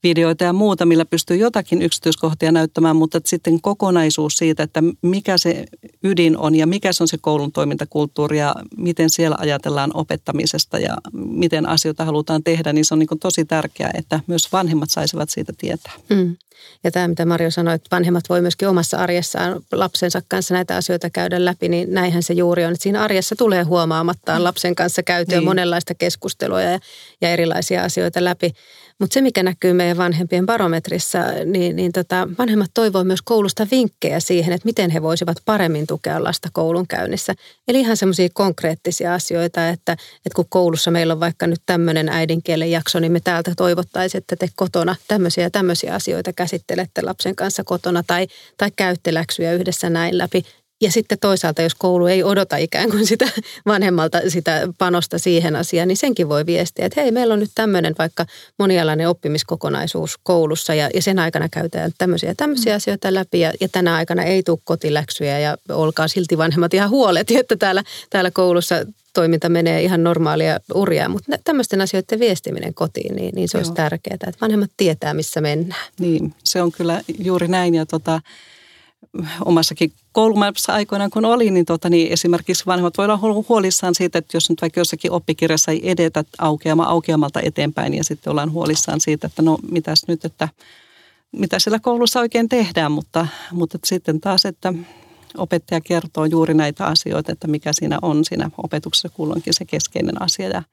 videoita 0.03 0.43
ja 0.43 0.53
muuta, 0.53 0.85
millä 0.85 1.05
pystyy 1.05 1.37
jotakin 1.37 1.81
yksityiskohtia 1.81 2.51
näyttämään, 2.51 2.95
mutta 2.95 3.21
sitten 3.25 3.61
kokonaisuus 3.61 4.33
siitä, 4.37 4.63
että 4.63 4.83
mikä 5.01 5.37
se 5.37 5.65
ydin 6.03 6.37
on 6.37 6.55
ja 6.55 6.67
mikä 6.67 6.93
se 6.93 7.03
on 7.03 7.07
se 7.07 7.17
koulun 7.21 7.51
toimintakulttuuri 7.51 8.39
ja 8.39 8.55
miten 8.77 9.09
siellä 9.09 9.35
ajatellaan 9.39 9.91
opettamisesta 9.93 10.79
ja 10.79 10.97
miten 11.13 11.69
asioita 11.69 12.05
halutaan 12.05 12.43
tehdä, 12.43 12.73
niin 12.73 12.85
se 12.85 12.93
on 12.93 12.99
niin 12.99 13.19
tosi 13.19 13.45
tärkeää, 13.45 13.91
että 13.93 14.19
myös 14.27 14.51
vanhemmat 14.51 14.89
saisivat 14.89 15.29
siitä 15.29 15.53
tietää. 15.57 15.93
Mm. 16.09 16.35
Ja 16.83 16.91
tämä, 16.91 17.07
mitä 17.07 17.25
Marjo 17.25 17.51
sanoi, 17.51 17.75
että 17.75 17.95
vanhemmat 17.95 18.29
voi 18.29 18.41
myöskin 18.41 18.67
omassa 18.67 18.97
arjessaan 18.97 19.61
lapsensa 19.71 20.21
kanssa 20.27 20.53
näitä 20.53 20.75
asioita 20.75 21.09
käydä 21.09 21.45
läpi, 21.45 21.69
niin 21.69 21.93
näinhän 21.93 22.23
se 22.23 22.33
juuri 22.33 22.65
on. 22.65 22.71
Että 22.71 22.83
siinä 22.83 23.01
arjessa 23.01 23.35
tulee 23.35 23.63
huomaamattaan 23.63 24.43
lapsen 24.43 24.75
kanssa 24.75 25.03
käytyä 25.03 25.37
niin. 25.37 25.47
monenlaista 25.47 25.95
keskustelua 25.95 26.61
ja, 26.61 26.79
ja 27.21 27.29
erilaisia 27.29 27.83
asioita 27.83 28.23
läpi. 28.23 28.53
Mutta 28.99 29.13
se, 29.13 29.21
mikä 29.21 29.43
näkyy 29.43 29.73
meidän 29.73 29.97
vanhempien 29.97 30.45
barometrissa, 30.45 31.19
niin, 31.45 31.75
niin 31.75 31.91
tota, 31.91 32.27
vanhemmat 32.37 32.71
toivoo 32.73 33.03
myös 33.03 33.21
koulusta 33.21 33.67
vinkkejä 33.71 34.19
siihen, 34.19 34.53
että 34.53 34.65
miten 34.65 34.89
he 34.89 35.01
voisivat 35.01 35.37
paremmin 35.45 35.87
tukea 35.87 36.23
lasta 36.23 36.49
koulun 36.53 36.87
käynnissä. 36.87 37.33
Eli 37.67 37.79
ihan 37.79 37.97
semmoisia 37.97 38.29
konkreettisia 38.33 39.13
asioita, 39.13 39.69
että, 39.69 39.91
että 39.91 40.35
kun 40.35 40.45
koulussa 40.49 40.91
meillä 40.91 41.13
on 41.13 41.19
vaikka 41.19 41.47
nyt 41.47 41.61
tämmöinen 41.65 42.09
äidinkielen 42.09 42.71
jakso, 42.71 42.99
niin 42.99 43.11
me 43.11 43.19
täältä 43.19 43.53
toivottaisiin, 43.57 44.19
että 44.19 44.35
te 44.35 44.47
kotona 44.55 44.95
tämmöisiä 45.07 45.49
tämmöisiä 45.49 45.93
asioita 45.93 46.33
käsittelette 46.33 47.01
lapsen 47.01 47.35
kanssa 47.35 47.63
kotona 47.63 48.03
tai, 48.07 48.27
tai 48.57 48.71
käytte 48.75 49.13
läksyjä 49.13 49.53
yhdessä 49.53 49.89
näin 49.89 50.17
läpi. 50.17 50.45
Ja 50.83 50.91
sitten 50.91 51.17
toisaalta, 51.21 51.61
jos 51.61 51.75
koulu 51.75 52.07
ei 52.07 52.23
odota 52.23 52.57
ikään 52.57 52.89
kuin 52.89 53.05
sitä 53.05 53.25
vanhemmalta 53.65 54.21
sitä 54.27 54.67
panosta 54.77 55.19
siihen 55.19 55.55
asiaan, 55.55 55.87
niin 55.87 55.97
senkin 55.97 56.29
voi 56.29 56.45
viestiä, 56.45 56.85
että 56.85 57.01
hei, 57.01 57.11
meillä 57.11 57.33
on 57.33 57.39
nyt 57.39 57.51
tämmöinen 57.55 57.95
vaikka 57.99 58.25
monialainen 58.59 59.09
oppimiskokonaisuus 59.09 60.19
koulussa 60.23 60.73
ja, 60.73 60.89
ja 60.93 61.01
sen 61.01 61.19
aikana 61.19 61.49
käytetään 61.49 61.91
tämmöisiä 61.97 62.35
tämmöisiä 62.35 62.73
mm. 62.73 62.77
asioita 62.77 63.13
läpi 63.13 63.39
ja, 63.39 63.53
ja 63.61 63.69
tänä 63.71 63.95
aikana 63.95 64.23
ei 64.23 64.43
tule 64.43 64.57
kotiläksyjä 64.63 65.39
ja 65.39 65.57
olkaa 65.69 66.07
silti 66.07 66.37
vanhemmat 66.37 66.73
ihan 66.73 66.89
huolet, 66.89 67.31
että 67.39 67.55
täällä, 67.55 67.83
täällä 68.09 68.31
koulussa 68.31 68.75
toiminta 69.13 69.49
menee 69.49 69.83
ihan 69.83 70.03
normaalia 70.03 70.59
urjaa, 70.73 71.09
mutta 71.09 71.37
tämmöisten 71.43 71.81
asioiden 71.81 72.19
viestiminen 72.19 72.73
kotiin, 72.73 73.15
niin, 73.15 73.35
niin 73.35 73.49
se 73.49 73.57
Joo. 73.57 73.59
olisi 73.59 73.73
tärkeää, 73.73 74.13
että 74.13 74.41
vanhemmat 74.41 74.71
tietää, 74.77 75.13
missä 75.13 75.41
mennään. 75.41 75.91
Niin, 75.99 76.33
se 76.43 76.61
on 76.61 76.71
kyllä 76.71 77.01
juuri 77.19 77.47
näin 77.47 77.75
ja 77.75 77.85
tota, 77.85 78.21
omassakin 79.45 79.93
koulumaailmassa 80.11 80.73
aikoinaan 80.73 81.09
kun 81.09 81.25
oli, 81.25 81.51
niin, 81.51 81.65
tota, 81.65 81.89
niin 81.89 82.11
esimerkiksi 82.13 82.65
vanhemmat 82.65 82.97
voivat 82.97 83.23
olla 83.23 83.43
huolissaan 83.49 83.95
siitä, 83.95 84.19
että 84.19 84.37
jos 84.37 84.49
nyt 84.49 84.61
vaikka 84.61 84.79
jossakin 84.79 85.11
oppikirjassa 85.11 85.71
ei 85.71 85.91
edetä 85.91 86.23
aukeama 86.37 86.83
aukeamalta 86.83 87.39
eteenpäin, 87.43 87.91
niin 87.91 88.03
sitten 88.03 88.31
ollaan 88.31 88.51
huolissaan 88.51 89.01
siitä, 89.01 89.27
että 89.27 89.41
no 89.41 89.57
mitäs 89.71 90.03
nyt, 90.07 90.25
että 90.25 90.49
mitä 91.31 91.59
siellä 91.59 91.79
koulussa 91.79 92.19
oikein 92.19 92.49
tehdään, 92.49 92.91
mutta, 92.91 93.27
mutta 93.51 93.77
sitten 93.85 94.21
taas, 94.21 94.45
että 94.45 94.73
opettaja 95.37 95.81
kertoo 95.81 96.25
juuri 96.25 96.53
näitä 96.53 96.85
asioita, 96.85 97.31
että 97.31 97.47
mikä 97.47 97.73
siinä 97.73 97.99
on 98.01 98.25
siinä 98.25 98.49
opetuksessa 98.57 99.09
kulloinkin 99.09 99.53
se 99.53 99.65
keskeinen 99.65 100.21
asia. 100.21 100.49
Ja 100.49 100.63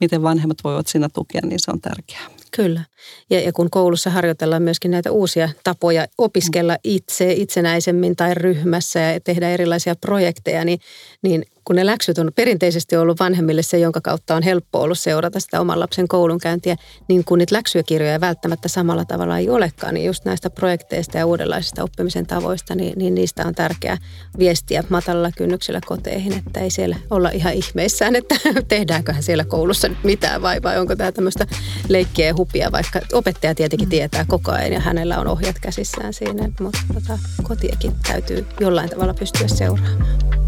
miten 0.00 0.22
vanhemmat 0.22 0.58
voivat 0.64 0.86
siinä 0.86 1.08
tukea, 1.14 1.40
niin 1.44 1.60
se 1.60 1.70
on 1.70 1.80
tärkeää. 1.80 2.26
Kyllä. 2.50 2.84
Ja, 3.30 3.40
ja 3.40 3.52
kun 3.52 3.70
koulussa 3.70 4.10
harjoitellaan 4.10 4.62
myöskin 4.62 4.90
näitä 4.90 5.10
uusia 5.10 5.48
tapoja 5.64 6.06
opiskella 6.18 6.76
itse 6.84 7.32
itsenäisemmin 7.32 8.16
tai 8.16 8.34
ryhmässä 8.34 9.00
ja 9.00 9.20
tehdä 9.20 9.50
erilaisia 9.50 9.96
projekteja, 9.96 10.64
niin, 10.64 10.80
niin 11.22 11.44
kun 11.66 11.76
ne 11.76 11.86
läksyt 11.86 12.18
on 12.18 12.30
perinteisesti 12.34 12.96
ollut 12.96 13.20
vanhemmille 13.20 13.62
se, 13.62 13.78
jonka 13.78 14.00
kautta 14.00 14.36
on 14.36 14.42
helppo 14.42 14.80
ollut 14.80 14.98
seurata 14.98 15.40
sitä 15.40 15.60
oman 15.60 15.80
lapsen 15.80 16.08
koulunkäyntiä, 16.08 16.76
niin 17.08 17.24
kun 17.24 17.38
niitä 17.38 17.54
läksyökirjoja 17.54 18.20
välttämättä 18.20 18.68
samalla 18.68 19.04
tavalla 19.04 19.38
ei 19.38 19.50
olekaan, 19.50 19.94
niin 19.94 20.06
just 20.06 20.24
näistä 20.24 20.50
projekteista 20.50 21.18
ja 21.18 21.26
uudenlaisista 21.26 21.82
oppimisen 21.82 22.26
tavoista, 22.26 22.74
niin, 22.74 22.98
niin 22.98 23.14
niistä 23.14 23.46
on 23.46 23.54
tärkeää 23.54 23.98
viestiä 24.38 24.84
matalalla 24.88 25.30
kynnyksellä 25.36 25.80
koteihin, 25.86 26.32
että 26.32 26.60
ei 26.60 26.70
siellä 26.70 26.96
olla 27.10 27.30
ihan 27.30 27.52
ihmeissään, 27.52 28.16
että 28.16 28.34
tehdäänkö 28.68 29.14
siellä 29.20 29.44
koulussa 29.44 29.88
nyt 29.88 30.04
mitään 30.04 30.42
vai, 30.42 30.62
vai 30.62 30.78
onko 30.78 30.96
tämä 30.96 31.12
tämmöistä 31.12 31.46
leikkiä 31.88 32.26
ja 32.26 32.34
hupia, 32.34 32.72
vaikka 32.72 33.00
opettaja 33.12 33.54
tietenkin 33.54 33.88
tietää 33.88 34.24
koko 34.28 34.52
ajan 34.52 34.72
ja 34.72 34.80
hänellä 34.80 35.18
on 35.18 35.26
ohjat 35.26 35.56
käsissään 35.62 36.12
siinä, 36.12 36.48
mutta 36.60 36.78
tota, 36.94 37.18
kotiakin 37.42 37.92
täytyy 38.06 38.46
jollain 38.60 38.90
tavalla 38.90 39.14
pystyä 39.14 39.48
seuraamaan. 39.48 40.45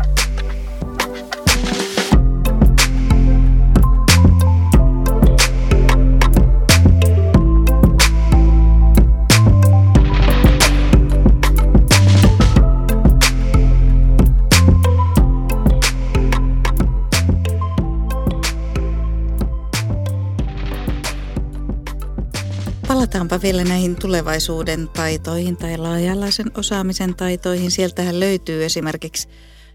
Palataanpa 23.08 23.42
vielä 23.42 23.64
näihin 23.64 23.96
tulevaisuuden 23.96 24.88
taitoihin 24.88 25.56
tai 25.56 25.76
laajalaisen 25.76 26.50
osaamisen 26.58 27.14
taitoihin. 27.14 27.70
Sieltähän 27.70 28.20
löytyy 28.20 28.64
esimerkiksi 28.64 29.28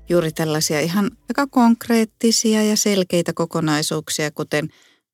juuri 0.09 0.31
tällaisia 0.31 0.79
ihan 0.79 1.11
aika 1.29 1.47
konkreettisia 1.47 2.63
ja 2.63 2.77
selkeitä 2.77 3.33
kokonaisuuksia, 3.33 4.31
kuten 4.31 4.69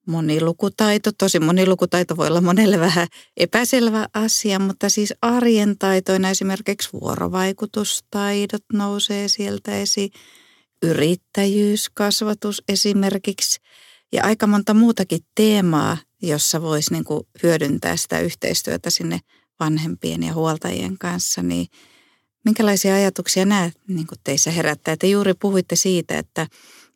monilukutaito. 0.08 1.12
Tosi 1.18 1.40
monilukutaito 1.40 2.18
voi 2.18 2.28
olla 2.28 2.42
monelle 2.42 2.80
vähän 2.80 3.08
epäselvä 3.38 4.08
asia, 4.14 4.60
mutta 4.60 4.90
siis 4.90 5.14
arjen 5.22 5.78
taitoina 5.78 6.30
esimerkiksi 6.30 6.90
vuorovaikutustaidot 7.02 8.64
nousee 8.74 9.28
sieltä 9.28 9.78
esiin. 9.78 10.12
Yrittäjyyskasvatus 10.84 12.64
esimerkiksi 12.70 13.60
ja 14.12 14.24
aika 14.24 14.48
monta 14.48 14.74
muutakin 14.74 15.20
teemaa, 15.36 15.98
jossa 16.22 16.62
voisi 16.62 16.94
niin 16.94 17.04
kuin 17.04 17.22
hyödyntää 17.44 17.96
sitä 17.96 18.20
yhteistyötä 18.20 18.90
sinne 18.90 19.20
vanhempien 19.60 20.24
ja 20.24 20.34
huoltajien 20.34 20.98
kanssa, 20.98 21.44
niin 21.44 21.68
minkälaisia 22.46 22.96
ajatuksia 22.96 23.46
nämä 23.46 23.72
niin 23.88 24.08
kuin 24.08 24.20
teissä 24.24 24.52
herättää? 24.52 24.98
Te 24.98 25.08
juuri 25.08 25.34
puhuitte 25.34 25.76
siitä, 25.76 26.18
että 26.18 26.48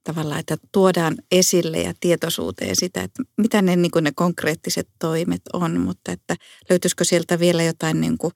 tavallaan, 0.03 0.39
että 0.39 0.57
tuodaan 0.71 1.17
esille 1.31 1.81
ja 1.81 1.93
tietoisuuteen 1.99 2.75
sitä, 2.75 3.03
että 3.03 3.23
mitä 3.37 3.61
ne, 3.61 3.75
niin 3.75 3.91
kuin 3.91 4.03
ne 4.03 4.11
konkreettiset 4.15 4.89
toimet 4.99 5.41
on, 5.53 5.79
mutta 5.79 6.11
että 6.11 6.35
löytyisikö 6.69 7.03
sieltä 7.03 7.39
vielä 7.39 7.63
jotain 7.63 8.01
niin 8.01 8.17
kuin 8.17 8.33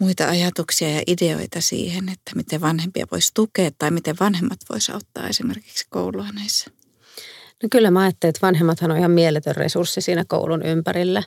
muita 0.00 0.28
ajatuksia 0.28 0.90
ja 0.90 1.02
ideoita 1.06 1.60
siihen, 1.60 2.08
että 2.08 2.32
miten 2.34 2.60
vanhempia 2.60 3.06
voisi 3.12 3.30
tukea 3.34 3.70
tai 3.78 3.90
miten 3.90 4.16
vanhemmat 4.20 4.58
voisi 4.70 4.92
auttaa 4.92 5.28
esimerkiksi 5.28 5.84
koulua 5.90 6.32
näissä? 6.32 6.79
No 7.62 7.68
kyllä 7.72 7.90
mä 7.90 8.00
ajattelen, 8.00 8.30
että 8.30 8.46
vanhemmathan 8.46 8.90
on 8.90 8.98
ihan 8.98 9.10
mieletön 9.10 9.56
resurssi 9.56 10.00
siinä 10.00 10.24
koulun 10.28 10.62
ympärillä. 10.62 11.22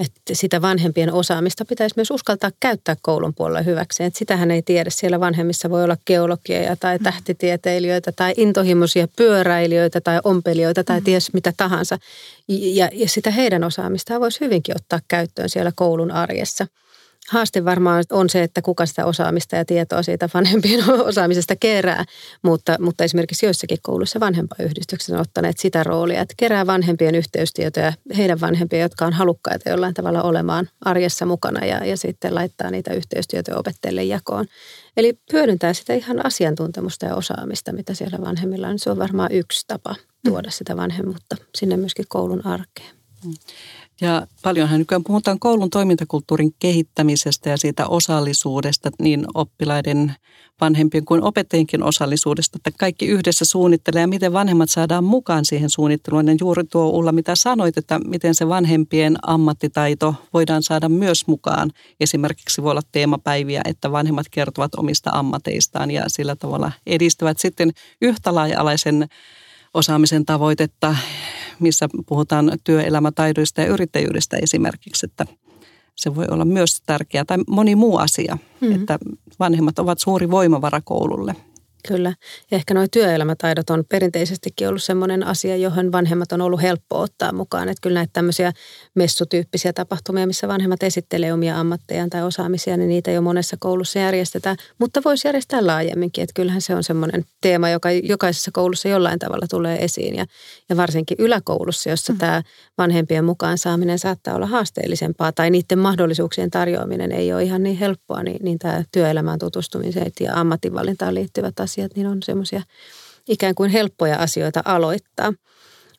Että 0.00 0.34
sitä 0.34 0.62
vanhempien 0.62 1.12
osaamista 1.12 1.64
pitäisi 1.64 1.94
myös 1.96 2.10
uskaltaa 2.10 2.50
käyttää 2.60 2.96
koulun 3.02 3.34
puolella 3.34 3.62
hyväksi. 3.62 4.04
Että 4.04 4.18
sitähän 4.18 4.50
ei 4.50 4.62
tiedä. 4.62 4.90
Siellä 4.90 5.20
vanhemmissa 5.20 5.70
voi 5.70 5.84
olla 5.84 5.96
geologia 6.06 6.76
tai 6.76 6.98
mm. 6.98 7.04
tähtitieteilijöitä 7.04 8.12
tai 8.12 8.34
intohimoisia 8.36 9.08
pyöräilijöitä 9.16 10.00
tai 10.00 10.20
ompelijoita 10.24 10.84
tai 10.84 11.00
mm. 11.00 11.04
ties 11.04 11.32
mitä 11.32 11.52
tahansa. 11.56 11.98
Ja, 12.48 12.88
ja 12.92 13.08
sitä 13.08 13.30
heidän 13.30 13.64
osaamistaan 13.64 14.20
voisi 14.20 14.40
hyvinkin 14.40 14.76
ottaa 14.76 15.00
käyttöön 15.08 15.48
siellä 15.48 15.72
koulun 15.76 16.10
arjessa– 16.10 16.66
haaste 17.30 17.64
varmaan 17.64 18.04
on 18.12 18.30
se, 18.30 18.42
että 18.42 18.62
kuka 18.62 18.86
sitä 18.86 19.04
osaamista 19.04 19.56
ja 19.56 19.64
tietoa 19.64 20.02
siitä 20.02 20.28
vanhempien 20.34 20.90
osaamisesta 21.10 21.56
kerää, 21.56 22.04
mutta, 22.42 22.76
mutta 22.80 23.04
esimerkiksi 23.04 23.46
joissakin 23.46 23.78
kouluissa 23.82 24.20
vanhempayhdistykset 24.20 25.14
on 25.14 25.20
ottaneet 25.20 25.58
sitä 25.58 25.84
roolia, 25.84 26.20
että 26.20 26.34
kerää 26.36 26.66
vanhempien 26.66 27.14
yhteystietoja, 27.14 27.92
heidän 28.16 28.40
vanhempia, 28.40 28.78
jotka 28.78 29.06
on 29.06 29.12
halukkaita 29.12 29.70
jollain 29.70 29.94
tavalla 29.94 30.22
olemaan 30.22 30.68
arjessa 30.80 31.26
mukana 31.26 31.64
ja, 31.64 31.84
ja 31.84 31.96
sitten 31.96 32.34
laittaa 32.34 32.70
niitä 32.70 32.94
yhteystietoja 32.94 33.58
opettajille 33.58 34.04
jakoon. 34.04 34.46
Eli 34.96 35.18
hyödyntää 35.32 35.74
sitä 35.74 35.94
ihan 35.94 36.26
asiantuntemusta 36.26 37.06
ja 37.06 37.14
osaamista, 37.14 37.72
mitä 37.72 37.94
siellä 37.94 38.18
vanhemmilla 38.20 38.68
on. 38.68 38.78
Se 38.78 38.90
on 38.90 38.98
varmaan 38.98 39.32
yksi 39.32 39.64
tapa 39.66 39.94
tuoda 40.24 40.50
sitä 40.50 40.76
vanhemmuutta 40.76 41.36
sinne 41.54 41.76
myöskin 41.76 42.04
koulun 42.08 42.46
arkeen. 42.46 42.96
Ja 44.00 44.26
paljonhan 44.42 44.78
nykyään 44.78 45.04
puhutaan 45.04 45.38
koulun 45.38 45.70
toimintakulttuurin 45.70 46.54
kehittämisestä 46.58 47.50
ja 47.50 47.56
siitä 47.56 47.86
osallisuudesta, 47.86 48.90
niin 48.98 49.26
oppilaiden, 49.34 50.14
vanhempien 50.60 51.04
kuin 51.04 51.22
opettajienkin 51.22 51.82
osallisuudesta, 51.82 52.58
että 52.58 52.78
kaikki 52.78 53.06
yhdessä 53.06 53.44
suunnittelee 53.44 54.00
ja 54.00 54.08
miten 54.08 54.32
vanhemmat 54.32 54.70
saadaan 54.70 55.04
mukaan 55.04 55.44
siihen 55.44 55.70
suunnitteluun. 55.70 56.28
Ja 56.28 56.36
juuri 56.40 56.64
tuo 56.64 56.86
Ulla, 56.88 57.12
mitä 57.12 57.34
sanoit, 57.34 57.78
että 57.78 57.98
miten 57.98 58.34
se 58.34 58.48
vanhempien 58.48 59.16
ammattitaito 59.22 60.14
voidaan 60.32 60.62
saada 60.62 60.88
myös 60.88 61.26
mukaan. 61.26 61.70
Esimerkiksi 62.00 62.62
voi 62.62 62.70
olla 62.70 62.82
teemapäiviä, 62.92 63.60
että 63.64 63.92
vanhemmat 63.92 64.26
kertovat 64.30 64.74
omista 64.74 65.10
ammateistaan 65.14 65.90
ja 65.90 66.04
sillä 66.06 66.36
tavalla 66.36 66.72
edistävät 66.86 67.38
sitten 67.38 67.70
yhtä 68.02 68.34
laaja-alaisen 68.34 69.08
osaamisen 69.74 70.24
tavoitetta 70.24 70.96
missä 71.60 71.88
puhutaan 72.06 72.52
työelämätaidoista 72.64 73.60
ja 73.60 73.66
yrittäjyydestä 73.66 74.36
esimerkiksi, 74.36 75.06
että 75.06 75.26
se 75.94 76.14
voi 76.14 76.26
olla 76.30 76.44
myös 76.44 76.82
tärkeää 76.86 77.24
tai 77.24 77.38
moni 77.48 77.76
muu 77.76 77.96
asia, 77.96 78.38
mm-hmm. 78.60 78.80
että 78.80 78.98
vanhemmat 79.38 79.78
ovat 79.78 79.98
suuri 79.98 80.30
voimavara 80.30 80.80
koululle. 80.84 81.36
Kyllä. 81.86 82.14
Ja 82.50 82.56
ehkä 82.56 82.74
nuo 82.74 82.86
työelämätaidot 82.90 83.70
on 83.70 83.84
perinteisestikin 83.88 84.68
ollut 84.68 84.82
sellainen 84.82 85.26
asia, 85.26 85.56
johon 85.56 85.92
vanhemmat 85.92 86.32
on 86.32 86.40
ollut 86.40 86.62
helppo 86.62 87.00
ottaa 87.00 87.32
mukaan. 87.32 87.68
Että 87.68 87.80
kyllä 87.82 87.94
näitä 87.94 88.10
tämmöisiä 88.12 88.52
messutyyppisiä 88.94 89.72
tapahtumia, 89.72 90.26
missä 90.26 90.48
vanhemmat 90.48 90.82
esittelee 90.82 91.32
omia 91.32 91.60
ammattejaan 91.60 92.10
tai 92.10 92.22
osaamisia, 92.22 92.76
niin 92.76 92.88
niitä 92.88 93.10
jo 93.10 93.22
monessa 93.22 93.56
koulussa 93.60 93.98
järjestetään. 93.98 94.56
Mutta 94.78 95.00
voisi 95.04 95.28
järjestää 95.28 95.66
laajemminkin. 95.66 96.22
Että 96.22 96.34
kyllähän 96.34 96.60
se 96.60 96.74
on 96.74 96.84
semmoinen 96.84 97.24
teema, 97.40 97.70
joka 97.70 97.90
jokaisessa 97.90 98.50
koulussa 98.54 98.88
jollain 98.88 99.18
tavalla 99.18 99.46
tulee 99.50 99.84
esiin. 99.84 100.16
Ja, 100.16 100.26
ja 100.68 100.76
varsinkin 100.76 101.16
yläkoulussa, 101.20 101.90
jossa 101.90 102.12
mm. 102.12 102.18
tämä 102.18 102.42
vanhempien 102.78 103.24
mukaan 103.24 103.58
saaminen 103.58 103.98
saattaa 103.98 104.34
olla 104.34 104.46
haasteellisempaa 104.46 105.32
tai 105.32 105.50
niiden 105.50 105.78
mahdollisuuksien 105.78 106.50
tarjoaminen 106.50 107.12
ei 107.12 107.32
ole 107.32 107.42
ihan 107.42 107.62
niin 107.62 107.76
helppoa, 107.76 108.22
niin, 108.22 108.44
niin 108.44 108.58
tämä 108.58 108.82
työelämään 108.92 109.38
tutustumiset 109.38 110.12
ja 110.20 110.34
ammatinvalintaan 110.34 111.14
liittyvät 111.14 111.60
asiat 111.60 111.75
asiat, 111.76 111.96
niin 111.96 112.06
on 112.06 112.22
semmoisia 112.22 112.62
ikään 113.28 113.54
kuin 113.54 113.70
helppoja 113.70 114.16
asioita 114.16 114.62
aloittaa. 114.64 115.32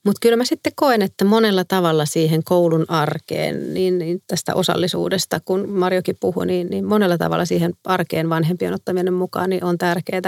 Mutta 0.05 0.19
kyllä 0.21 0.37
mä 0.37 0.45
sitten 0.45 0.73
koen, 0.75 1.01
että 1.01 1.25
monella 1.25 1.65
tavalla 1.65 2.05
siihen 2.05 2.43
koulun 2.43 2.85
arkeen, 2.87 3.73
niin, 3.73 3.97
niin 3.97 4.21
tästä 4.27 4.55
osallisuudesta, 4.55 5.39
kun 5.45 5.69
Marjokin 5.69 6.17
puhui, 6.19 6.45
niin, 6.45 6.67
niin 6.69 6.85
monella 6.85 7.17
tavalla 7.17 7.45
siihen 7.45 7.73
arkeen 7.83 8.29
vanhempien 8.29 8.73
ottaminen 8.73 9.13
mukaan 9.13 9.49
niin 9.49 9.63
on 9.63 9.77
tärkeää. 9.77 10.21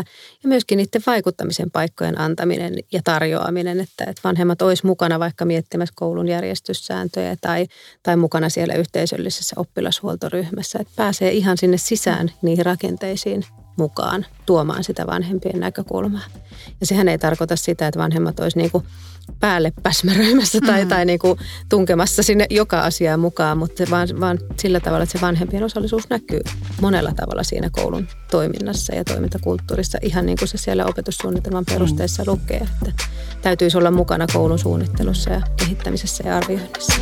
Ja 0.44 0.50
myöskin 0.50 0.78
niiden 0.78 1.02
vaikuttamisen 1.06 1.72
paikkojen 1.72 2.20
antaminen 2.20 2.74
ja 2.92 3.02
tarjoaminen, 3.04 3.80
että, 3.80 4.04
että 4.04 4.22
vanhemmat 4.24 4.62
olisi 4.62 4.86
mukana 4.86 5.20
vaikka 5.20 5.46
miettimässä 5.46 5.94
koulun 5.96 6.28
järjestyssääntöjä 6.28 7.38
tai, 7.42 7.68
tai 8.04 8.18
mukana 8.18 8.50
siellä 8.50 8.74
yhteisöllisessä 8.74 9.56
oppilashuoltoryhmässä, 9.60 10.80
että 10.82 10.94
pääsee 10.96 11.32
ihan 11.32 11.58
sinne 11.58 11.78
sisään 11.78 12.32
niihin 12.42 12.66
rakenteisiin 12.66 13.46
mukaan 13.80 14.26
tuomaan 14.46 14.84
sitä 14.84 15.08
vanhempien 15.08 15.60
näkökulmaa. 15.60 16.26
Ja 16.80 16.86
sehän 16.86 17.08
ei 17.08 17.18
tarkoita 17.18 17.56
sitä, 17.56 17.88
että 17.88 18.00
vanhemmat 18.00 18.40
olisi 18.40 18.58
niin 18.58 18.72
kuin 18.72 18.84
päälle 19.40 19.74
päsmäröimässä 19.84 20.60
tai, 20.66 20.84
mm. 20.84 20.90
tai 20.90 21.06
niin 21.06 21.20
kuin 21.20 21.40
tunkemassa 21.70 22.24
sinne 22.24 22.46
joka 22.50 22.82
asiaan 22.82 23.20
mukaan, 23.20 23.58
mutta 23.58 23.84
vaan, 23.90 24.08
vaan 24.20 24.40
sillä 24.58 24.80
tavalla, 24.80 25.04
että 25.04 25.18
se 25.18 25.26
vanhempien 25.26 25.64
osallisuus 25.64 26.10
näkyy 26.10 26.42
monella 26.82 27.12
tavalla 27.16 27.44
siinä 27.44 27.70
koulun 27.72 28.08
toiminnassa 28.32 28.96
ja 28.96 29.04
toimintakulttuurissa, 29.04 29.98
ihan 30.02 30.26
niin 30.26 30.38
kuin 30.38 30.50
se 30.50 30.58
siellä 30.58 30.86
opetussuunnitelman 30.86 31.66
perusteessa 31.66 32.24
mm. 32.24 32.32
lukee, 32.32 32.68
että 32.88 33.04
täytyisi 33.42 33.78
olla 33.78 33.92
mukana 33.92 34.28
koulun 34.34 34.60
suunnittelussa 34.60 35.30
ja 35.30 35.42
kehittämisessä 35.58 36.24
ja 36.28 36.38
arvioinnissa. 36.38 36.94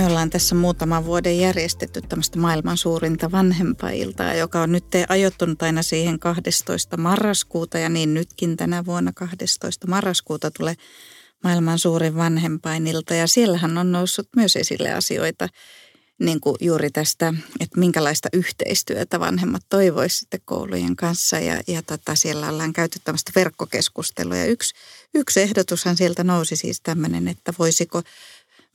Me 0.00 0.06
ollaan 0.06 0.30
tässä 0.30 0.54
muutaman 0.54 1.04
vuoden 1.04 1.38
järjestetty 1.38 2.00
tämmöistä 2.02 2.38
maailman 2.38 2.76
suurinta 2.76 3.32
vanhempailtaa, 3.32 4.34
joka 4.34 4.62
on 4.62 4.72
nyt 4.72 4.84
ajoittunut 5.08 5.62
aina 5.62 5.82
siihen 5.82 6.18
12. 6.18 6.96
marraskuuta 6.96 7.78
ja 7.78 7.88
niin 7.88 8.14
nytkin 8.14 8.56
tänä 8.56 8.84
vuonna 8.84 9.12
12. 9.14 9.86
marraskuuta 9.86 10.50
tulee 10.50 10.74
maailman 11.44 11.78
suurin 11.78 12.16
vanhempainilta 12.16 13.14
ja 13.14 13.26
siellähän 13.26 13.78
on 13.78 13.92
noussut 13.92 14.28
myös 14.36 14.56
esille 14.56 14.92
asioita 14.92 15.48
niin 16.20 16.40
kuin 16.40 16.56
juuri 16.60 16.90
tästä, 16.90 17.34
että 17.60 17.80
minkälaista 17.80 18.28
yhteistyötä 18.32 19.20
vanhemmat 19.20 19.62
toivoisivat 19.68 20.20
sitten 20.20 20.40
koulujen 20.44 20.96
kanssa 20.96 21.38
ja, 21.38 21.60
ja 21.66 21.82
tota, 21.82 22.14
siellä 22.14 22.48
ollaan 22.48 22.72
käyty 22.72 22.98
tämmöistä 23.04 23.32
verkkokeskustelua 23.34 24.36
ja 24.36 24.46
yksi, 24.46 24.74
yksi 25.14 25.40
ehdotushan 25.40 25.96
sieltä 25.96 26.24
nousi 26.24 26.56
siis 26.56 26.80
tämmöinen, 26.80 27.28
että 27.28 27.52
voisiko 27.58 28.02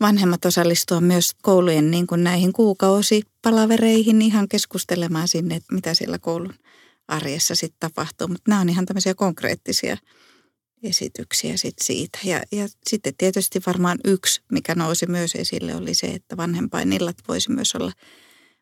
vanhemmat 0.01 0.45
osallistua 0.45 1.01
myös 1.01 1.31
koulujen 1.41 1.91
niin 1.91 2.07
kuin 2.07 2.23
näihin 2.23 2.53
kuukausipalavereihin 2.53 4.21
ihan 4.21 4.49
keskustelemaan 4.49 5.27
sinne, 5.27 5.55
että 5.55 5.75
mitä 5.75 5.93
siellä 5.93 6.19
koulun 6.19 6.53
arjessa 7.07 7.55
sitten 7.55 7.79
tapahtuu. 7.79 8.27
Mutta 8.27 8.51
nämä 8.51 8.61
on 8.61 8.69
ihan 8.69 8.85
tämmöisiä 8.85 9.15
konkreettisia 9.15 9.97
esityksiä 10.83 11.57
sit 11.57 11.75
siitä. 11.81 12.19
Ja, 12.23 12.41
ja 12.51 12.67
sitten 12.89 13.13
tietysti 13.17 13.61
varmaan 13.65 13.99
yksi, 14.03 14.41
mikä 14.51 14.75
nousi 14.75 15.05
myös 15.05 15.35
esille, 15.35 15.75
oli 15.75 15.93
se, 15.93 16.07
että 16.07 16.37
vanhempainillat 16.37 17.17
voisi 17.27 17.51
myös 17.51 17.75
olla 17.75 17.91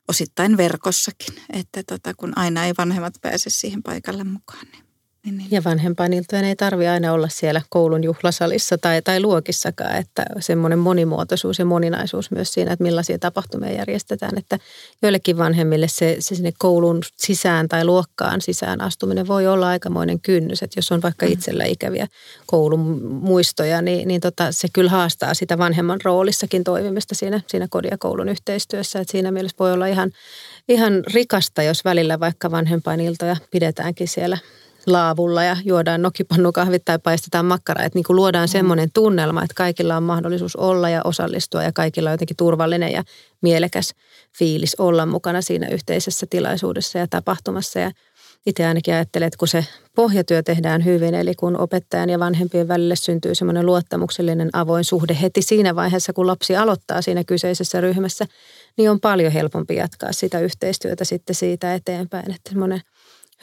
osittain 0.07 0.57
verkossakin. 0.57 1.35
Että 1.53 1.83
tota, 1.87 2.13
kun 2.13 2.37
aina 2.37 2.65
ei 2.65 2.73
vanhemmat 2.77 3.13
pääse 3.21 3.49
siihen 3.49 3.83
paikalle 3.83 4.23
mukaan, 4.23 4.67
niin 4.71 4.83
niin, 5.25 5.37
niin. 5.37 5.47
Ja 5.51 5.63
vanhempainiltojen 5.63 6.45
ei 6.45 6.55
tarvi 6.55 6.87
aina 6.87 7.13
olla 7.13 7.27
siellä 7.29 7.61
koulun 7.69 8.03
juhlasalissa 8.03 8.77
tai, 8.77 9.01
tai 9.01 9.19
luokissakaan, 9.19 9.95
että 9.95 10.25
semmoinen 10.39 10.79
monimuotoisuus 10.79 11.59
ja 11.59 11.65
moninaisuus 11.65 12.31
myös 12.31 12.53
siinä, 12.53 12.73
että 12.73 12.83
millaisia 12.83 13.19
tapahtumia 13.19 13.71
järjestetään. 13.71 14.37
Että 14.37 14.59
joillekin 15.01 15.37
vanhemmille 15.37 15.87
se, 15.87 16.15
se 16.19 16.35
sinne 16.35 16.53
koulun 16.57 17.01
sisään 17.17 17.69
tai 17.69 17.85
luokkaan 17.85 18.41
sisään 18.41 18.81
astuminen 18.81 19.27
voi 19.27 19.47
olla 19.47 19.67
aikamoinen 19.67 20.19
kynnys. 20.19 20.63
Että 20.63 20.77
jos 20.77 20.91
on 20.91 21.01
vaikka 21.01 21.25
mm. 21.25 21.31
itsellä 21.31 21.63
ikäviä 21.65 22.07
koulun 22.45 22.79
muistoja, 23.21 23.81
niin, 23.81 24.07
niin 24.07 24.21
tota, 24.21 24.51
se 24.51 24.67
kyllä 24.73 24.91
haastaa 24.91 25.33
sitä 25.33 25.57
vanhemman 25.57 25.99
roolissakin 26.03 26.63
toimimista 26.63 27.15
siinä, 27.15 27.41
siinä 27.47 27.67
kodin 27.69 27.91
ja 27.91 27.97
koulun 27.97 28.29
yhteistyössä. 28.29 28.99
Että 28.99 29.11
siinä 29.11 29.31
mielessä 29.31 29.57
voi 29.59 29.73
olla 29.73 29.87
ihan, 29.87 30.11
ihan 30.69 31.03
rikasta, 31.13 31.63
jos 31.63 31.85
välillä 31.85 32.19
vaikka 32.19 32.51
vanhempainiltoja 32.51 33.35
pidetäänkin 33.51 34.07
siellä 34.07 34.37
laavulla 34.87 35.43
ja 35.43 35.57
juodaan 35.65 36.01
nokipannukahvit 36.01 36.85
tai 36.85 36.99
paistetaan 36.99 37.45
makkaraa. 37.45 37.85
Että 37.85 37.97
niin 37.97 38.03
kuin 38.03 38.15
luodaan 38.15 38.49
mm. 38.49 38.51
semmoinen 38.51 38.89
tunnelma, 38.93 39.43
että 39.43 39.53
kaikilla 39.53 39.97
on 39.97 40.03
mahdollisuus 40.03 40.55
olla 40.55 40.89
ja 40.89 41.01
osallistua 41.03 41.63
ja 41.63 41.71
kaikilla 41.71 42.09
on 42.09 42.13
jotenkin 42.13 42.37
turvallinen 42.37 42.91
ja 42.91 43.03
mielekäs 43.41 43.93
fiilis 44.37 44.75
olla 44.75 45.05
mukana 45.05 45.41
siinä 45.41 45.67
yhteisessä 45.67 46.25
tilaisuudessa 46.29 46.99
ja 46.99 47.07
tapahtumassa. 47.07 47.79
Ja 47.79 47.91
itse 48.45 48.65
ainakin 48.65 48.93
ajattelen, 48.93 49.27
että 49.27 49.37
kun 49.37 49.47
se 49.47 49.65
pohjatyö 49.95 50.43
tehdään 50.43 50.85
hyvin, 50.85 51.15
eli 51.15 51.35
kun 51.35 51.57
opettajan 51.57 52.09
ja 52.09 52.19
vanhempien 52.19 52.67
välille 52.67 52.95
syntyy 52.95 53.35
semmoinen 53.35 53.65
luottamuksellinen 53.65 54.49
avoin 54.53 54.83
suhde 54.83 55.17
heti 55.21 55.41
siinä 55.41 55.75
vaiheessa, 55.75 56.13
kun 56.13 56.27
lapsi 56.27 56.55
aloittaa 56.55 57.01
siinä 57.01 57.23
kyseisessä 57.23 57.81
ryhmässä, 57.81 58.25
niin 58.77 58.91
on 58.91 58.99
paljon 58.99 59.31
helpompi 59.31 59.75
jatkaa 59.75 60.11
sitä 60.11 60.39
yhteistyötä 60.39 61.05
sitten 61.05 61.35
siitä 61.35 61.73
eteenpäin. 61.73 62.31
Että 62.31 62.49
semmoinen 62.49 62.81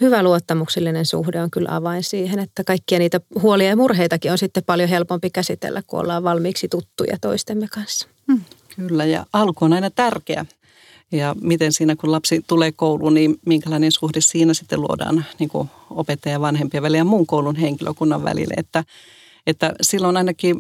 hyvä 0.01 0.23
luottamuksellinen 0.23 1.07
suhde 1.07 1.43
on 1.43 1.51
kyllä 1.51 1.69
avain 1.77 2.03
siihen, 2.03 2.39
että 2.39 2.65
kaikkia 2.65 2.99
niitä 2.99 3.21
huolia 3.43 3.69
ja 3.69 3.77
murheitakin 3.77 4.33
on 4.33 4.39
sitten 4.39 4.65
paljon 4.67 4.89
helpompi 4.89 5.31
käsitellä, 5.31 5.83
kun 5.87 6.01
ollaan 6.01 6.25
valmiiksi 6.25 6.69
tuttuja 6.69 7.17
toistemme 7.21 7.69
kanssa. 7.69 8.09
Hmm. 8.33 8.41
Kyllä, 8.77 9.05
ja 9.05 9.27
alku 9.33 9.65
on 9.65 9.73
aina 9.73 9.91
tärkeä. 9.91 10.47
Ja 11.13 11.35
miten 11.41 11.73
siinä, 11.73 11.97
kun 11.97 12.13
lapsi 12.13 12.45
tulee 12.47 12.73
kouluun, 12.73 13.15
niin 13.15 13.37
minkälainen 13.47 13.93
suhde 13.93 14.21
siinä 14.21 14.55
sitten 14.55 14.81
luodaan 14.81 15.25
niin 15.39 15.49
kuin 15.49 15.71
opettaja, 15.91 16.41
vanhempien 16.41 16.83
välillä 16.83 16.99
ja 16.99 17.05
muun 17.05 17.27
koulun 17.27 17.57
henkilökunnan 17.57 18.25
välille. 18.25 18.55
Että 18.57 18.85
että 19.51 19.75
silloin 19.83 20.17
ainakin, 20.17 20.57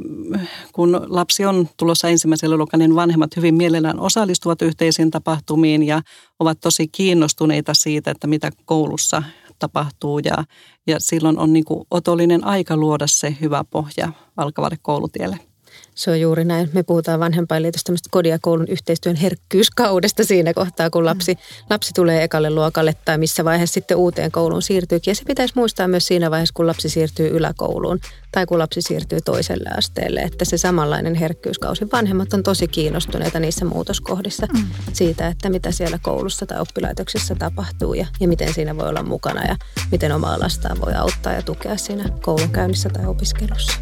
kun 0.72 1.06
lapsi 1.08 1.44
on 1.44 1.68
tulossa 1.76 2.08
ensimmäiselle 2.08 2.56
luokalle, 2.56 2.88
niin 2.88 2.94
vanhemmat 2.94 3.36
hyvin 3.36 3.54
mielellään 3.54 4.00
osallistuvat 4.00 4.62
yhteisiin 4.62 5.10
tapahtumiin 5.10 5.82
ja 5.82 6.02
ovat 6.38 6.60
tosi 6.60 6.88
kiinnostuneita 6.88 7.74
siitä, 7.74 8.10
että 8.10 8.26
mitä 8.26 8.50
koulussa 8.64 9.22
tapahtuu. 9.58 10.18
Ja, 10.18 10.44
ja 10.86 10.96
silloin 11.00 11.38
on 11.38 11.52
niin 11.52 11.64
otollinen 11.90 12.44
aika 12.44 12.76
luoda 12.76 13.06
se 13.06 13.36
hyvä 13.40 13.64
pohja 13.70 14.12
alkavalle 14.36 14.76
koulutielle. 14.82 15.49
Se 15.94 16.10
on 16.10 16.20
juuri 16.20 16.44
näin. 16.44 16.70
Me 16.72 16.82
puhutaan 16.82 17.20
vanhempainliitosta 17.20 17.86
tämmöistä 17.86 18.08
kodin 18.12 18.30
ja 18.30 18.38
koulun 18.42 18.68
yhteistyön 18.68 19.16
herkkyyskaudesta 19.16 20.24
siinä 20.24 20.54
kohtaa, 20.54 20.90
kun 20.90 21.04
lapsi, 21.04 21.36
lapsi 21.70 21.92
tulee 21.94 22.22
ekalle 22.22 22.50
luokalle 22.50 22.94
tai 23.04 23.18
missä 23.18 23.44
vaiheessa 23.44 23.74
sitten 23.74 23.96
uuteen 23.96 24.30
kouluun 24.30 24.62
siirtyykin. 24.62 25.10
Ja 25.10 25.14
se 25.14 25.24
pitäisi 25.24 25.54
muistaa 25.56 25.88
myös 25.88 26.06
siinä 26.06 26.30
vaiheessa, 26.30 26.52
kun 26.54 26.66
lapsi 26.66 26.88
siirtyy 26.88 27.28
yläkouluun 27.28 28.00
tai 28.32 28.46
kun 28.46 28.58
lapsi 28.58 28.82
siirtyy 28.82 29.18
toiselle 29.24 29.70
asteelle, 29.78 30.20
että 30.20 30.44
se 30.44 30.58
samanlainen 30.58 31.14
herkkyyskausi. 31.14 31.86
Vanhemmat 31.92 32.32
on 32.32 32.42
tosi 32.42 32.68
kiinnostuneita 32.68 33.40
niissä 33.40 33.64
muutoskohdissa 33.64 34.46
mm. 34.52 34.64
siitä, 34.92 35.28
että 35.28 35.50
mitä 35.50 35.70
siellä 35.70 35.98
koulussa 36.02 36.46
tai 36.46 36.60
oppilaitoksessa 36.60 37.34
tapahtuu 37.34 37.94
ja, 37.94 38.06
ja 38.20 38.28
miten 38.28 38.54
siinä 38.54 38.76
voi 38.76 38.88
olla 38.88 39.02
mukana 39.02 39.44
ja 39.44 39.56
miten 39.90 40.12
omaa 40.12 40.40
lastaan 40.40 40.80
voi 40.80 40.94
auttaa 40.94 41.32
ja 41.32 41.42
tukea 41.42 41.76
siinä 41.76 42.04
koulunkäynnissä 42.22 42.88
tai 42.88 43.06
opiskelussa. 43.06 43.72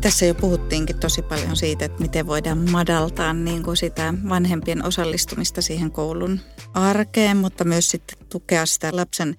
Tässä 0.00 0.26
jo 0.26 0.34
puhuttiinkin 0.34 0.98
tosi 0.98 1.22
paljon 1.22 1.56
siitä, 1.56 1.84
että 1.84 2.02
miten 2.02 2.26
voidaan 2.26 2.70
madaltaa 2.70 3.32
niin 3.32 3.62
kuin 3.62 3.76
sitä 3.76 4.14
vanhempien 4.28 4.84
osallistumista 4.84 5.62
siihen 5.62 5.90
koulun 5.90 6.40
arkeen, 6.74 7.36
mutta 7.36 7.64
myös 7.64 7.90
sitten 7.90 8.18
tukea 8.28 8.66
sitä 8.66 8.96
lapsen 8.96 9.36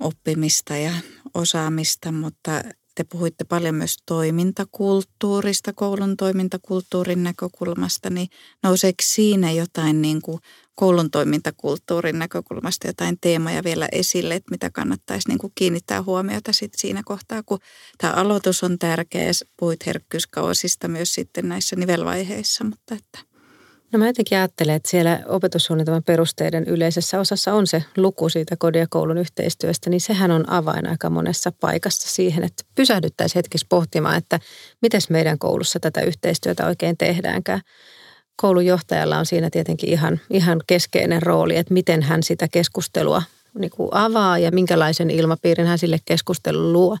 oppimista 0.00 0.76
ja 0.76 0.92
osaamista, 1.34 2.12
mutta 2.12 2.50
te 2.94 3.04
puhuitte 3.04 3.44
paljon 3.44 3.74
myös 3.74 3.96
toimintakulttuurista, 4.06 5.72
koulun 5.72 6.16
toimintakulttuurin 6.16 7.22
näkökulmasta, 7.22 8.10
niin 8.10 8.28
nouseeko 8.62 9.02
siinä 9.02 9.52
jotain 9.52 10.02
niin 10.02 10.22
kuin 10.22 10.38
koulun 10.78 11.10
toimintakulttuurin 11.10 12.18
näkökulmasta 12.18 12.86
jotain 12.86 13.18
teemoja 13.20 13.64
vielä 13.64 13.88
esille, 13.92 14.34
että 14.34 14.50
mitä 14.50 14.70
kannattaisi 14.70 15.28
niin 15.28 15.38
kuin 15.38 15.52
kiinnittää 15.54 16.02
huomiota 16.02 16.52
sit 16.52 16.72
siinä 16.76 17.02
kohtaa, 17.04 17.42
kun 17.42 17.58
tämä 17.98 18.12
aloitus 18.12 18.64
on 18.64 18.78
tärkeä. 18.78 19.30
Puhuit 19.56 19.86
herkkyyskausista 19.86 20.88
myös 20.88 21.14
sitten 21.14 21.48
näissä 21.48 21.76
nivelvaiheissa, 21.76 22.64
mutta 22.64 22.94
että 22.94 23.18
No 23.92 23.98
mä 23.98 24.06
jotenkin 24.06 24.38
ajattelen, 24.38 24.74
että 24.74 24.90
siellä 24.90 25.20
opetussuunnitelman 25.26 26.02
perusteiden 26.02 26.64
yleisessä 26.64 27.20
osassa 27.20 27.54
on 27.54 27.66
se 27.66 27.84
luku 27.96 28.28
siitä 28.28 28.56
kodin 28.58 28.80
ja 28.80 28.86
koulun 28.90 29.18
yhteistyöstä, 29.18 29.90
niin 29.90 30.00
sehän 30.00 30.30
on 30.30 30.50
avain 30.50 30.88
aika 30.88 31.10
monessa 31.10 31.52
paikassa 31.60 32.08
siihen, 32.08 32.44
että 32.44 32.64
pysähdyttäisiin 32.74 33.38
hetkeksi 33.38 33.66
pohtimaan, 33.68 34.16
että 34.16 34.40
miten 34.82 35.00
meidän 35.10 35.38
koulussa 35.38 35.80
tätä 35.80 36.00
yhteistyötä 36.00 36.66
oikein 36.66 36.96
tehdäänkään. 36.96 37.60
Koulunjohtajalla 38.40 39.18
on 39.18 39.26
siinä 39.26 39.50
tietenkin 39.50 39.88
ihan, 39.88 40.20
ihan 40.30 40.60
keskeinen 40.66 41.22
rooli, 41.22 41.56
että 41.56 41.74
miten 41.74 42.02
hän 42.02 42.22
sitä 42.22 42.48
keskustelua 42.48 43.22
niin 43.58 43.70
kuin 43.70 43.88
avaa 43.92 44.38
ja 44.38 44.50
minkälaisen 44.50 45.10
ilmapiirin 45.10 45.66
hän 45.66 45.78
sille 45.78 45.98
keskustelulle 46.04 46.72
luo. 46.72 46.96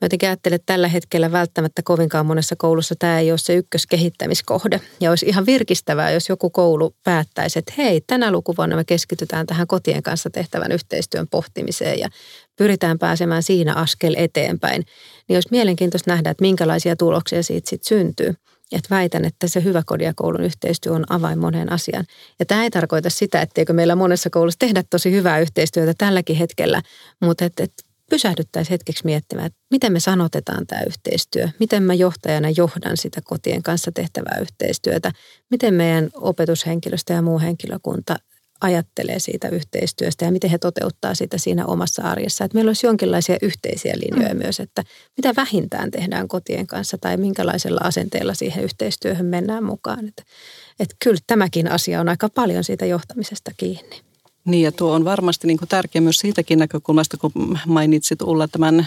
Mä 0.00 0.04
jotenkin 0.04 0.28
ajattelen, 0.28 0.54
että 0.54 0.72
tällä 0.72 0.88
hetkellä 0.88 1.32
välttämättä 1.32 1.82
kovinkaan 1.84 2.26
monessa 2.26 2.56
koulussa 2.58 2.94
tämä 2.98 3.18
ei 3.18 3.32
ole 3.32 3.38
se 3.38 3.54
ykköskehittämiskohde. 3.54 4.80
Ja 5.00 5.10
olisi 5.10 5.26
ihan 5.26 5.46
virkistävää, 5.46 6.10
jos 6.10 6.28
joku 6.28 6.50
koulu 6.50 6.94
päättäisi, 7.04 7.58
että 7.58 7.72
hei, 7.78 8.00
tänä 8.06 8.32
lukuvuonna 8.32 8.76
me 8.76 8.84
keskitytään 8.84 9.46
tähän 9.46 9.66
kotien 9.66 10.02
kanssa 10.02 10.30
tehtävän 10.30 10.72
yhteistyön 10.72 11.28
pohtimiseen 11.28 11.98
ja 11.98 12.08
pyritään 12.56 12.98
pääsemään 12.98 13.42
siinä 13.42 13.74
askel 13.74 14.14
eteenpäin. 14.16 14.84
Niin 15.28 15.36
olisi 15.36 15.48
mielenkiintoista 15.50 16.10
nähdä, 16.10 16.30
että 16.30 16.42
minkälaisia 16.42 16.96
tuloksia 16.96 17.42
siitä 17.42 17.70
sitten 17.70 17.88
syntyy. 17.88 18.34
Et 18.72 18.90
väitän, 18.90 19.24
että 19.24 19.48
se 19.48 19.64
hyvä 19.64 19.82
kodin 19.86 20.04
ja 20.04 20.12
koulun 20.16 20.44
yhteistyö 20.44 20.92
on 20.92 21.04
avain 21.08 21.38
moneen 21.38 21.72
asiaan. 21.72 22.04
Ja 22.38 22.46
tämä 22.46 22.62
ei 22.62 22.70
tarkoita 22.70 23.10
sitä, 23.10 23.42
etteikö 23.42 23.72
meillä 23.72 23.94
monessa 23.94 24.30
koulussa 24.30 24.58
tehdä 24.58 24.84
tosi 24.90 25.12
hyvää 25.12 25.38
yhteistyötä 25.38 25.94
tälläkin 25.98 26.36
hetkellä, 26.36 26.82
mutta 27.20 27.44
et, 27.44 27.60
et 27.60 27.72
pysähdyttäisiin 28.10 28.72
hetkeksi 28.72 29.04
miettimään, 29.04 29.46
että 29.46 29.58
miten 29.70 29.92
me 29.92 30.00
sanotetaan 30.00 30.66
tämä 30.66 30.82
yhteistyö, 30.82 31.48
miten 31.60 31.82
mä 31.82 31.94
johtajana 31.94 32.48
johdan 32.56 32.96
sitä 32.96 33.20
kotien 33.24 33.62
kanssa 33.62 33.92
tehtävää 33.92 34.38
yhteistyötä, 34.40 35.12
miten 35.50 35.74
meidän 35.74 36.10
opetushenkilöstö 36.14 37.12
ja 37.12 37.22
muu 37.22 37.38
henkilökunta 37.38 38.16
ajattelee 38.60 39.18
siitä 39.18 39.48
yhteistyöstä 39.48 40.24
ja 40.24 40.32
miten 40.32 40.50
he 40.50 40.58
toteuttaa 40.58 41.14
sitä 41.14 41.38
siinä 41.38 41.66
omassa 41.66 42.02
arjessa. 42.02 42.44
Että 42.44 42.54
meillä 42.54 42.68
olisi 42.68 42.86
jonkinlaisia 42.86 43.36
yhteisiä 43.42 43.94
linjoja 43.96 44.34
mm. 44.34 44.40
myös, 44.42 44.60
että 44.60 44.84
mitä 45.16 45.32
vähintään 45.36 45.90
tehdään 45.90 46.28
kotien 46.28 46.66
kanssa 46.66 46.98
tai 46.98 47.16
minkälaisella 47.16 47.80
asenteella 47.84 48.34
siihen 48.34 48.64
yhteistyöhön 48.64 49.26
mennään 49.26 49.64
mukaan. 49.64 50.08
Että, 50.08 50.22
että 50.80 50.96
kyllä 51.04 51.20
tämäkin 51.26 51.70
asia 51.70 52.00
on 52.00 52.08
aika 52.08 52.28
paljon 52.28 52.64
siitä 52.64 52.86
johtamisesta 52.86 53.50
kiinni. 53.56 54.09
Niin 54.44 54.62
ja 54.62 54.72
tuo 54.72 54.92
on 54.92 55.04
varmasti 55.04 55.46
niin 55.46 55.58
kuin 55.58 55.68
tärkeä 55.68 56.00
myös 56.00 56.16
siitäkin 56.16 56.58
näkökulmasta, 56.58 57.16
kun 57.16 57.58
mainitsit 57.66 58.22
Ulla 58.22 58.48
tämän 58.48 58.86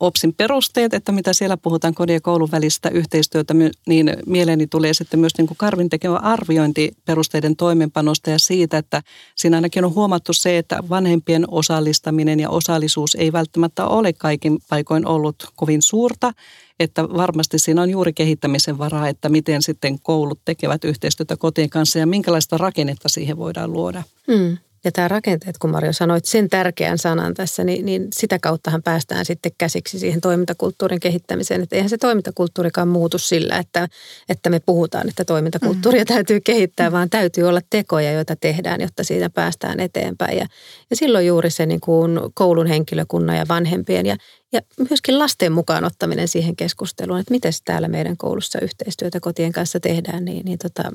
OPSin 0.00 0.34
perusteet, 0.34 0.94
että 0.94 1.12
mitä 1.12 1.32
siellä 1.32 1.56
puhutaan 1.56 1.94
kodin 1.94 2.14
ja 2.14 2.20
koulun 2.20 2.50
välistä 2.52 2.88
yhteistyötä, 2.88 3.54
niin 3.86 4.16
mieleeni 4.26 4.66
tulee 4.66 4.94
sitten 4.94 5.20
myös 5.20 5.32
niin 5.38 5.46
kuin 5.46 5.58
Karvin 5.58 5.90
tekevä 5.90 6.16
arviointi 6.16 6.92
perusteiden 7.04 7.56
toimenpanosta 7.56 8.30
ja 8.30 8.38
siitä, 8.38 8.78
että 8.78 9.02
siinä 9.36 9.56
ainakin 9.56 9.84
on 9.84 9.94
huomattu 9.94 10.32
se, 10.32 10.58
että 10.58 10.78
vanhempien 10.88 11.44
osallistaminen 11.48 12.40
ja 12.40 12.50
osallisuus 12.50 13.14
ei 13.14 13.32
välttämättä 13.32 13.86
ole 13.86 14.12
kaikin 14.12 14.58
paikoin 14.68 15.06
ollut 15.06 15.36
kovin 15.54 15.82
suurta, 15.82 16.32
että 16.80 17.08
varmasti 17.08 17.58
siinä 17.58 17.82
on 17.82 17.90
juuri 17.90 18.12
kehittämisen 18.12 18.78
varaa, 18.78 19.08
että 19.08 19.28
miten 19.28 19.62
sitten 19.62 19.98
koulut 20.00 20.40
tekevät 20.44 20.84
yhteistyötä 20.84 21.36
kotien 21.36 21.70
kanssa 21.70 21.98
ja 21.98 22.06
minkälaista 22.06 22.58
rakennetta 22.58 23.08
siihen 23.08 23.36
voidaan 23.36 23.72
luoda. 23.72 24.02
Mm. 24.28 24.58
Ja 24.86 24.92
tämä 24.92 25.08
rakenteet, 25.08 25.58
kun 25.58 25.70
Mario 25.70 25.92
sanoit 25.92 26.24
sen 26.24 26.48
tärkeän 26.48 26.98
sanan 26.98 27.34
tässä, 27.34 27.64
niin, 27.64 27.86
niin 27.86 28.08
sitä 28.12 28.38
kauttahan 28.38 28.82
päästään 28.82 29.24
sitten 29.24 29.52
käsiksi 29.58 29.98
siihen 29.98 30.20
toimintakulttuurin 30.20 31.00
kehittämiseen. 31.00 31.62
Että 31.62 31.76
eihän 31.76 31.90
se 31.90 31.98
toimintakulttuurikaan 31.98 32.88
muutu 32.88 33.18
sillä, 33.18 33.58
että, 33.58 33.88
että 34.28 34.50
me 34.50 34.60
puhutaan, 34.60 35.08
että 35.08 35.24
toimintakulttuuria 35.24 36.02
mm. 36.02 36.06
täytyy 36.06 36.40
kehittää, 36.40 36.92
vaan 36.92 37.10
täytyy 37.10 37.44
olla 37.44 37.60
tekoja, 37.70 38.12
joita 38.12 38.36
tehdään, 38.36 38.80
jotta 38.80 39.04
siitä 39.04 39.30
päästään 39.30 39.80
eteenpäin. 39.80 40.38
Ja, 40.38 40.46
ja 40.90 40.96
silloin 40.96 41.26
juuri 41.26 41.50
se 41.50 41.66
niin 41.66 41.80
kuin 41.80 42.20
koulun 42.34 42.66
henkilökunnan 42.66 43.36
ja 43.36 43.48
vanhempien 43.48 44.06
ja, 44.06 44.16
ja 44.52 44.60
myöskin 44.88 45.18
lasten 45.18 45.52
mukaan 45.52 45.84
ottaminen 45.84 46.28
siihen 46.28 46.56
keskusteluun, 46.56 47.20
että 47.20 47.34
miten 47.34 47.52
täällä 47.64 47.88
meidän 47.88 48.16
koulussa 48.16 48.58
yhteistyötä 48.60 49.20
kotien 49.20 49.52
kanssa 49.52 49.80
tehdään, 49.80 50.24
niin, 50.24 50.44
niin 50.44 50.58
tota, 50.58 50.92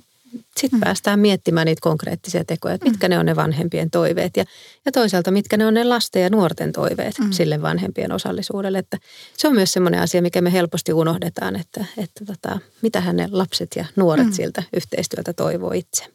sitten 0.58 0.80
mm. 0.80 0.84
päästään 0.84 1.20
miettimään 1.20 1.65
niitä 1.65 1.82
konkreettisia 1.82 2.46
tekoja, 2.46 2.76
että 2.76 2.89
mitkä 2.89 3.08
mm. 3.08 3.10
ne 3.10 3.20
on 3.20 3.26
ne 3.26 3.36
vanhempien 3.36 3.91
toiveet 3.91 4.38
ja, 4.38 4.46
ja 4.86 4.91
toisaalta 4.91 5.32
mitkä 5.32 5.58
ne 5.58 5.65
on 5.65 5.74
ne 5.74 5.84
lasten 5.84 6.22
ja 6.22 6.30
nuorten 6.30 6.72
toiveet 6.72 7.20
mm. 7.20 7.32
sille 7.32 7.62
vanhempien 7.62 8.12
osallisuudelle. 8.12 8.78
Että 8.78 8.98
se 9.38 9.48
on 9.48 9.54
myös 9.54 9.74
semmoinen 9.74 10.02
asia, 10.02 10.22
mikä 10.22 10.41
me 10.41 10.54
helposti 10.54 10.94
unohdetaan, 10.94 11.56
että, 11.56 11.86
että 11.98 12.26
tota, 12.26 12.60
mitähän 12.82 13.15
ne 13.15 13.28
lapset 13.32 13.76
ja 13.76 13.86
nuoret 13.96 14.28
mm. 14.28 14.34
siltä 14.34 14.63
yhteistyötä 14.74 15.34
toivoo 15.34 15.72
itse. 15.72 16.06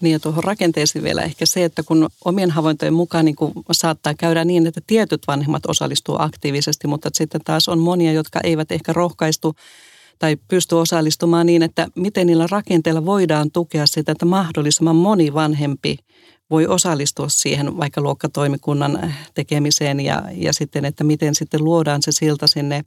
Niin 0.00 0.12
ja 0.12 0.20
tuohon 0.20 0.44
rakenteeseen 0.44 1.04
vielä 1.04 1.22
ehkä 1.22 1.46
se, 1.46 1.64
että 1.64 1.82
kun 1.82 2.08
omien 2.24 2.50
havaintojen 2.50 2.94
mukaan 2.94 3.24
niin 3.24 3.36
kun 3.36 3.52
saattaa 3.72 4.14
käydä 4.14 4.44
niin, 4.44 4.66
että 4.66 4.80
tietyt 4.86 5.22
vanhemmat 5.26 5.66
osallistuu 5.66 6.16
aktiivisesti, 6.18 6.86
mutta 6.86 7.10
sitten 7.12 7.40
taas 7.44 7.68
on 7.68 7.78
monia, 7.78 8.12
jotka 8.12 8.40
eivät 8.44 8.72
ehkä 8.72 8.92
rohkaistu 8.92 9.56
tai 10.22 10.36
pysty 10.48 10.74
osallistumaan 10.74 11.46
niin, 11.46 11.62
että 11.62 11.88
miten 11.94 12.26
niillä 12.26 12.46
rakenteilla 12.50 13.04
voidaan 13.04 13.50
tukea 13.50 13.86
sitä, 13.86 14.12
että 14.12 14.26
mahdollisimman 14.26 14.96
moni 14.96 15.34
vanhempi 15.34 15.96
voi 16.50 16.66
osallistua 16.66 17.28
siihen 17.28 17.76
vaikka 17.76 18.00
luokkatoimikunnan 18.00 19.14
tekemiseen 19.34 20.00
ja, 20.00 20.22
ja 20.32 20.52
sitten, 20.52 20.84
että 20.84 21.04
miten 21.04 21.34
sitten 21.34 21.64
luodaan 21.64 22.02
se 22.02 22.12
silta 22.12 22.46
sinne 22.46 22.84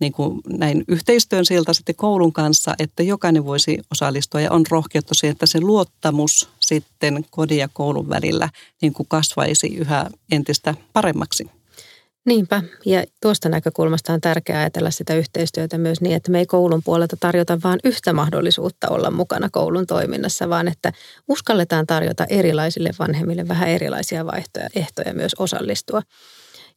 niin 0.00 0.12
kuin 0.12 0.40
näin 0.58 0.84
yhteistyön 0.88 1.46
siltä 1.46 1.72
sitten 1.72 1.94
koulun 1.94 2.32
kanssa, 2.32 2.74
että 2.78 3.02
jokainen 3.02 3.44
voisi 3.44 3.78
osallistua 3.92 4.40
ja 4.40 4.52
on 4.52 4.64
rohkeutta 4.70 5.14
siihen, 5.14 5.32
että 5.32 5.46
se 5.46 5.60
luottamus 5.60 6.48
sitten 6.60 7.24
kodin 7.30 7.58
ja 7.58 7.68
koulun 7.72 8.08
välillä 8.08 8.48
niin 8.82 8.92
kuin 8.92 9.06
kasvaisi 9.08 9.66
yhä 9.76 10.10
entistä 10.32 10.74
paremmaksi. 10.92 11.57
Niinpä, 12.28 12.62
ja 12.86 13.04
tuosta 13.22 13.48
näkökulmasta 13.48 14.12
on 14.12 14.20
tärkeää 14.20 14.60
ajatella 14.60 14.90
sitä 14.90 15.14
yhteistyötä 15.14 15.78
myös 15.78 16.00
niin, 16.00 16.16
että 16.16 16.30
me 16.30 16.38
ei 16.38 16.46
koulun 16.46 16.82
puolelta 16.84 17.16
tarjota 17.20 17.58
vain 17.64 17.80
yhtä 17.84 18.12
mahdollisuutta 18.12 18.88
olla 18.88 19.10
mukana 19.10 19.48
koulun 19.52 19.86
toiminnassa, 19.86 20.48
vaan 20.48 20.68
että 20.68 20.92
uskalletaan 21.28 21.86
tarjota 21.86 22.24
erilaisille 22.24 22.90
vanhemmille 22.98 23.48
vähän 23.48 23.68
erilaisia 23.68 24.26
vaihtoja, 24.26 24.68
ehtoja 24.76 25.14
myös 25.14 25.32
osallistua. 25.38 26.02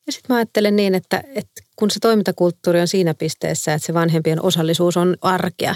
Ja 0.06 0.12
sitten 0.12 0.34
mä 0.34 0.38
ajattelen 0.38 0.76
niin, 0.76 0.96
että, 0.96 1.24
että 1.36 1.62
kun 1.76 1.92
se 1.92 2.00
toimintakulttuuri 2.00 2.82
on 2.82 2.88
siinä 2.88 3.14
pisteessä, 3.14 3.74
että 3.74 3.86
se 3.86 3.94
vanhempien 3.94 4.46
osallisuus 4.46 4.98
on 4.98 5.16
arkea, 5.22 5.76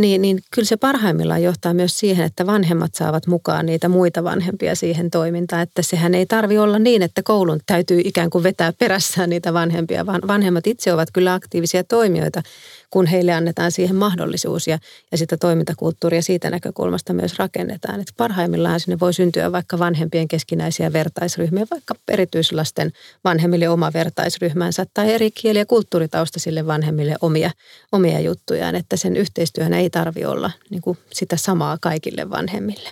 niin, 0.00 0.22
niin 0.22 0.40
kyllä 0.54 0.66
se 0.66 0.76
parhaimmillaan 0.76 1.42
johtaa 1.42 1.74
myös 1.74 1.98
siihen, 1.98 2.26
että 2.26 2.46
vanhemmat 2.46 2.94
saavat 2.94 3.26
mukaan 3.26 3.66
niitä 3.66 3.88
muita 3.88 4.24
vanhempia 4.24 4.74
siihen 4.74 5.10
toimintaan. 5.10 5.62
Että 5.62 5.82
sehän 5.82 6.14
ei 6.14 6.26
tarvi 6.26 6.58
olla 6.58 6.78
niin, 6.78 7.02
että 7.02 7.22
koulun 7.22 7.60
täytyy 7.66 8.00
ikään 8.04 8.30
kuin 8.30 8.44
vetää 8.44 8.72
perässään 8.72 9.30
niitä 9.30 9.52
vanhempia, 9.54 10.06
vaan 10.06 10.20
vanhemmat 10.26 10.66
itse 10.66 10.92
ovat 10.92 11.08
kyllä 11.12 11.34
aktiivisia 11.34 11.84
toimijoita, 11.84 12.42
kun 12.90 13.06
heille 13.06 13.32
annetaan 13.32 13.72
siihen 13.72 13.96
mahdollisuus 13.96 14.66
ja, 14.66 14.78
ja 15.12 15.18
sitä 15.18 15.36
toimintakulttuuria 15.36 16.22
siitä 16.22 16.50
näkökulmasta 16.50 17.12
myös 17.12 17.38
rakennetaan. 17.38 18.00
Että 18.00 18.12
parhaimmillaan 18.16 18.80
sinne 18.80 19.00
voi 19.00 19.14
syntyä 19.14 19.52
vaikka 19.52 19.78
vanhempien 19.78 20.28
keskinäisiä 20.28 20.92
vertaisryhmiä, 20.92 21.66
vaikka 21.70 21.94
erityislasten 22.08 22.92
vanhemmille 23.24 23.68
oma 23.68 23.92
vertaisryhmänsä 23.94 24.86
tai 24.94 25.12
eri 25.12 25.29
kieli- 25.34 25.58
ja 25.58 25.66
kulttuuritaustaisille 25.66 26.66
vanhemmille 26.66 27.16
omia, 27.20 27.50
omia 27.92 28.20
juttujaan, 28.20 28.74
että 28.74 28.96
sen 28.96 29.16
yhteistyöhön 29.16 29.72
ei 29.72 29.90
tarvi 29.90 30.24
olla 30.24 30.50
niin 30.70 30.82
kuin 30.82 30.98
sitä 31.12 31.36
samaa 31.36 31.78
kaikille 31.80 32.30
vanhemmille. 32.30 32.90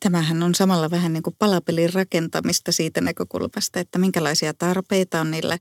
Tämähän 0.00 0.42
on 0.42 0.54
samalla 0.54 0.90
vähän 0.90 1.12
niin 1.12 1.22
kuin 1.22 1.36
palapelin 1.38 1.92
rakentamista 1.92 2.72
siitä 2.72 3.00
näkökulmasta, 3.00 3.80
että 3.80 3.98
minkälaisia 3.98 4.54
tarpeita 4.54 5.20
on 5.20 5.30
niillä 5.30 5.58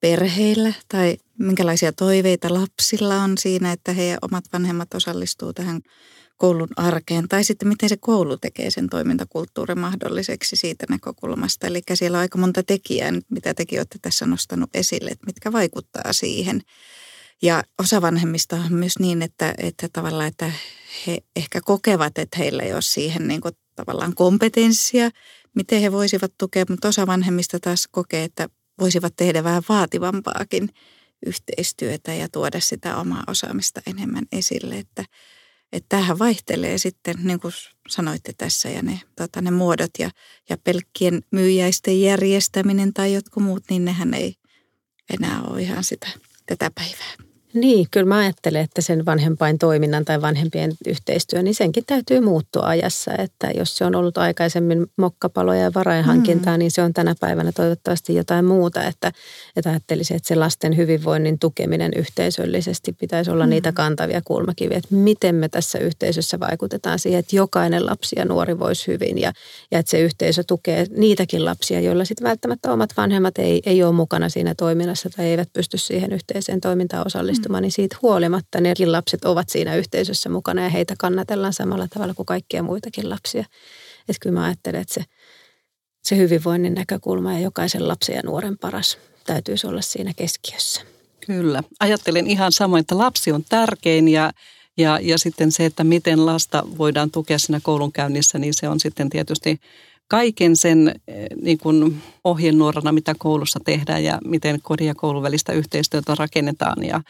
perheillä 0.00 0.72
tai 0.88 1.16
minkälaisia 1.38 1.92
toiveita 1.92 2.54
lapsilla 2.54 3.22
on 3.22 3.38
siinä, 3.38 3.72
että 3.72 3.92
heidän 3.92 4.18
omat 4.22 4.44
vanhemmat 4.52 4.94
osallistuu 4.94 5.52
tähän 5.52 5.80
koulun 6.38 6.68
arkeen. 6.76 7.28
Tai 7.28 7.44
sitten 7.44 7.68
miten 7.68 7.88
se 7.88 7.96
koulu 7.96 8.36
tekee 8.36 8.70
sen 8.70 8.88
toimintakulttuurin 8.88 9.78
mahdolliseksi 9.78 10.56
siitä 10.56 10.86
näkökulmasta. 10.88 11.66
Eli 11.66 11.82
siellä 11.94 12.16
on 12.16 12.20
aika 12.20 12.38
monta 12.38 12.62
tekijää, 12.62 13.12
mitä 13.30 13.54
tekin 13.54 13.80
olette 13.80 13.98
tässä 14.02 14.26
nostanut 14.26 14.70
esille, 14.74 15.10
että 15.10 15.26
mitkä 15.26 15.52
vaikuttaa 15.52 16.12
siihen. 16.12 16.60
Ja 17.42 17.62
osa 17.78 18.02
vanhemmista 18.02 18.56
on 18.56 18.72
myös 18.72 18.98
niin, 18.98 19.22
että, 19.22 19.54
että 19.58 19.88
tavallaan, 19.92 20.28
että 20.28 20.52
he 21.06 21.18
ehkä 21.36 21.60
kokevat, 21.60 22.18
että 22.18 22.38
heillä 22.38 22.62
ei 22.62 22.72
ole 22.72 22.82
siihen 22.82 23.28
niin 23.28 23.40
kuin 23.40 23.54
tavallaan 23.76 24.14
kompetenssia, 24.14 25.10
miten 25.54 25.80
he 25.80 25.92
voisivat 25.92 26.32
tukea, 26.38 26.64
mutta 26.68 26.88
osa 26.88 27.06
vanhemmista 27.06 27.60
taas 27.60 27.88
kokee, 27.90 28.24
että 28.24 28.48
voisivat 28.80 29.16
tehdä 29.16 29.44
vähän 29.44 29.62
vaativampaakin 29.68 30.68
yhteistyötä 31.26 32.14
ja 32.14 32.28
tuoda 32.28 32.60
sitä 32.60 32.96
omaa 32.96 33.24
osaamista 33.26 33.82
enemmän 33.86 34.24
esille. 34.32 34.78
Että, 34.78 35.04
että 35.72 35.86
tämähän 35.88 36.18
vaihtelee 36.18 36.78
sitten, 36.78 37.16
niin 37.22 37.40
kuin 37.40 37.54
sanoitte 37.88 38.32
tässä, 38.38 38.70
ja 38.70 38.82
ne, 38.82 39.00
tota, 39.16 39.40
ne 39.40 39.50
muodot 39.50 39.90
ja, 39.98 40.10
ja 40.50 40.56
pelkkien 40.64 41.22
myyjäisten 41.30 42.00
järjestäminen 42.00 42.92
tai 42.92 43.14
jotkut 43.14 43.42
muut, 43.42 43.64
niin 43.70 43.84
nehän 43.84 44.14
ei 44.14 44.34
enää 45.18 45.42
ole 45.42 45.62
ihan 45.62 45.84
sitä 45.84 46.08
tätä 46.46 46.70
päivää. 46.74 47.27
Niin, 47.60 47.86
kyllä 47.90 48.06
mä 48.06 48.18
ajattelen, 48.18 48.62
että 48.62 48.82
sen 48.82 49.06
vanhempain 49.06 49.58
toiminnan 49.58 50.04
tai 50.04 50.20
vanhempien 50.20 50.72
yhteistyö, 50.86 51.42
niin 51.42 51.54
senkin 51.54 51.84
täytyy 51.86 52.20
muuttua 52.20 52.62
ajassa. 52.62 53.12
Että 53.18 53.50
jos 53.56 53.76
se 53.76 53.84
on 53.84 53.94
ollut 53.94 54.18
aikaisemmin 54.18 54.86
mokkapaloja 54.96 55.60
ja 55.60 55.70
varainhankintaa, 55.74 56.56
mm. 56.56 56.58
niin 56.58 56.70
se 56.70 56.82
on 56.82 56.92
tänä 56.92 57.14
päivänä 57.20 57.52
toivottavasti 57.52 58.14
jotain 58.14 58.44
muuta. 58.44 58.84
Että, 58.84 59.12
että 59.56 59.70
ajattelisin, 59.70 60.16
että 60.16 60.28
se 60.28 60.34
lasten 60.34 60.76
hyvinvoinnin 60.76 61.38
tukeminen 61.38 61.92
yhteisöllisesti 61.96 62.92
pitäisi 62.92 63.30
olla 63.30 63.44
mm. 63.44 63.50
niitä 63.50 63.72
kantavia 63.72 64.22
kulmakiviä. 64.24 64.78
Että 64.78 64.94
miten 64.94 65.34
me 65.34 65.48
tässä 65.48 65.78
yhteisössä 65.78 66.40
vaikutetaan 66.40 66.98
siihen, 66.98 67.18
että 67.18 67.36
jokainen 67.36 67.86
lapsi 67.86 68.16
ja 68.18 68.24
nuori 68.24 68.58
voisi 68.58 68.86
hyvin. 68.86 69.18
Ja, 69.18 69.32
ja 69.70 69.78
että 69.78 69.90
se 69.90 70.00
yhteisö 70.00 70.44
tukee 70.46 70.86
niitäkin 70.96 71.44
lapsia, 71.44 71.80
joilla 71.80 72.04
sitten 72.04 72.28
välttämättä 72.28 72.72
omat 72.72 72.90
vanhemmat 72.96 73.38
ei, 73.38 73.62
ei 73.66 73.82
ole 73.82 73.92
mukana 73.92 74.28
siinä 74.28 74.54
toiminnassa 74.54 75.10
tai 75.16 75.26
eivät 75.26 75.48
pysty 75.52 75.78
siihen 75.78 76.12
yhteiseen 76.12 76.60
toimintaan 76.60 77.06
osallistumaan 77.06 77.47
osallistumaan, 77.48 77.62
niin 77.62 77.72
siitä 77.72 77.96
huolimatta 78.02 78.60
nekin 78.60 78.92
lapset 78.92 79.24
ovat 79.24 79.48
siinä 79.48 79.76
yhteisössä 79.76 80.28
mukana 80.28 80.62
ja 80.62 80.68
heitä 80.68 80.94
kannatellaan 80.98 81.52
samalla 81.52 81.88
tavalla 81.88 82.14
kuin 82.14 82.26
kaikkia 82.26 82.62
muitakin 82.62 83.10
lapsia. 83.10 83.44
Että 84.08 84.20
kyllä 84.20 84.40
mä 84.40 84.44
ajattelen, 84.44 84.80
että 84.80 84.94
se, 84.94 85.04
se 86.02 86.16
hyvinvoinnin 86.16 86.74
näkökulma 86.74 87.32
ja 87.32 87.40
jokaisen 87.40 87.88
lapsen 87.88 88.16
ja 88.16 88.22
nuoren 88.24 88.58
paras 88.58 88.98
täytyisi 89.26 89.66
olla 89.66 89.82
siinä 89.82 90.12
keskiössä. 90.16 90.82
Kyllä. 91.26 91.62
Ajattelen 91.80 92.26
ihan 92.26 92.52
samoin, 92.52 92.80
että 92.80 92.98
lapsi 92.98 93.32
on 93.32 93.44
tärkein 93.48 94.08
ja, 94.08 94.32
ja, 94.76 94.98
ja 95.02 95.18
sitten 95.18 95.52
se, 95.52 95.64
että 95.64 95.84
miten 95.84 96.26
lasta 96.26 96.64
voidaan 96.78 97.10
tukea 97.10 97.38
siinä 97.38 97.60
koulunkäynnissä, 97.62 98.38
niin 98.38 98.54
se 98.54 98.68
on 98.68 98.80
sitten 98.80 99.10
tietysti 99.10 99.60
kaiken 100.08 100.56
sen 100.56 101.00
eh, 101.08 101.26
niin 101.42 101.58
kuin 101.58 102.02
ohjenuorana, 102.24 102.92
mitä 102.92 103.14
koulussa 103.18 103.60
tehdään 103.64 104.04
ja 104.04 104.18
miten 104.24 104.58
kodin 104.62 104.86
ja 104.86 104.94
koulun 104.94 105.22
välistä 105.22 105.52
yhteistyötä 105.52 106.14
rakennetaan. 106.18 106.84
Ja, 106.84 107.00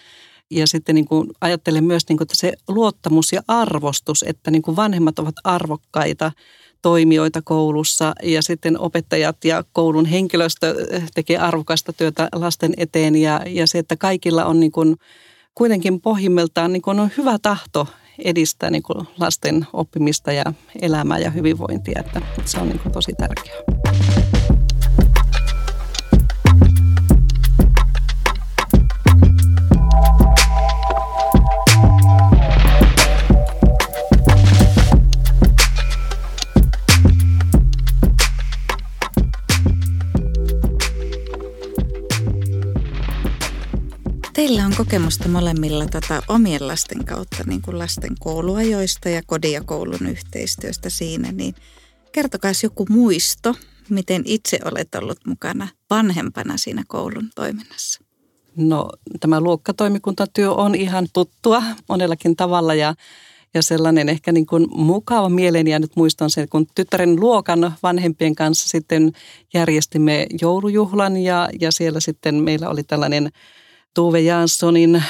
ja 0.50 0.66
sitten 0.66 0.94
niin 0.94 1.04
kuin 1.04 1.28
ajattelen 1.40 1.84
myös, 1.84 2.02
niin 2.08 2.16
kuin, 2.16 2.24
että 2.24 2.36
se 2.36 2.52
luottamus 2.68 3.32
ja 3.32 3.42
arvostus, 3.48 4.24
että 4.28 4.50
niin 4.50 4.62
kuin 4.62 4.76
vanhemmat 4.76 5.18
ovat 5.18 5.34
arvokkaita 5.44 6.32
toimijoita 6.82 7.42
koulussa 7.42 8.14
ja 8.22 8.42
sitten 8.42 8.78
opettajat 8.78 9.44
ja 9.44 9.64
koulun 9.72 10.06
henkilöstö 10.06 10.86
eh, 10.90 11.02
tekee 11.14 11.38
arvokasta 11.38 11.92
työtä 11.92 12.28
lasten 12.34 12.74
eteen 12.76 13.16
ja, 13.16 13.40
ja 13.46 13.66
se, 13.66 13.78
että 13.78 13.96
kaikilla 13.96 14.44
on 14.44 14.60
niin 14.60 14.72
kuin, 14.72 14.96
kuitenkin 15.54 16.00
pohjimmiltaan 16.00 16.72
niin 16.72 16.82
kuin 16.82 17.00
on 17.00 17.10
hyvä 17.16 17.38
tahto 17.42 17.86
edistää 18.24 18.70
niin 18.70 18.82
kuin 18.82 19.08
lasten 19.20 19.66
oppimista 19.72 20.32
ja 20.32 20.44
elämää 20.82 21.18
ja 21.18 21.30
hyvinvointia. 21.30 22.00
Että 22.06 22.22
se 22.44 22.58
on 22.58 22.68
niin 22.68 22.78
kuin 22.78 22.92
tosi 22.92 23.12
tärkeää. 23.12 24.37
Teillä 44.38 44.66
on 44.66 44.74
kokemusta 44.76 45.28
molemmilla 45.28 45.86
tätä 45.86 46.22
omien 46.28 46.68
lasten 46.68 47.04
kautta, 47.04 47.36
niin 47.46 47.62
kuin 47.62 47.78
lasten 47.78 48.14
kouluajoista 48.20 49.08
ja 49.08 49.22
kodin 49.26 49.52
ja 49.52 49.62
koulun 49.64 50.06
yhteistyöstä 50.10 50.90
siinä, 50.90 51.32
niin 51.32 51.54
kertokaa 52.12 52.50
joku 52.62 52.86
muisto, 52.88 53.54
miten 53.88 54.22
itse 54.24 54.58
olet 54.64 54.94
ollut 54.94 55.18
mukana 55.26 55.68
vanhempana 55.90 56.56
siinä 56.56 56.82
koulun 56.88 57.28
toiminnassa. 57.34 58.00
No 58.56 58.90
tämä 59.20 59.40
luokkatoimikuntatyö 59.40 60.52
on 60.52 60.74
ihan 60.74 61.06
tuttua 61.12 61.62
monellakin 61.88 62.36
tavalla 62.36 62.74
ja 62.74 62.94
ja 63.54 63.62
sellainen 63.62 64.08
ehkä 64.08 64.32
niin 64.32 64.46
kuin 64.46 64.66
mukava 64.70 65.28
mieleen 65.28 65.66
jäänyt 65.66 65.96
muiston 65.96 66.30
se, 66.30 66.46
kun 66.46 66.66
tyttären 66.74 67.20
luokan 67.20 67.74
vanhempien 67.82 68.34
kanssa 68.34 68.68
sitten 68.68 69.12
järjestimme 69.54 70.26
joulujuhlan 70.40 71.16
ja, 71.16 71.48
ja 71.60 71.72
siellä 71.72 72.00
sitten 72.00 72.34
meillä 72.34 72.68
oli 72.68 72.82
tällainen 72.82 73.30
Tuve 73.98 74.20
Janssonin 74.20 75.02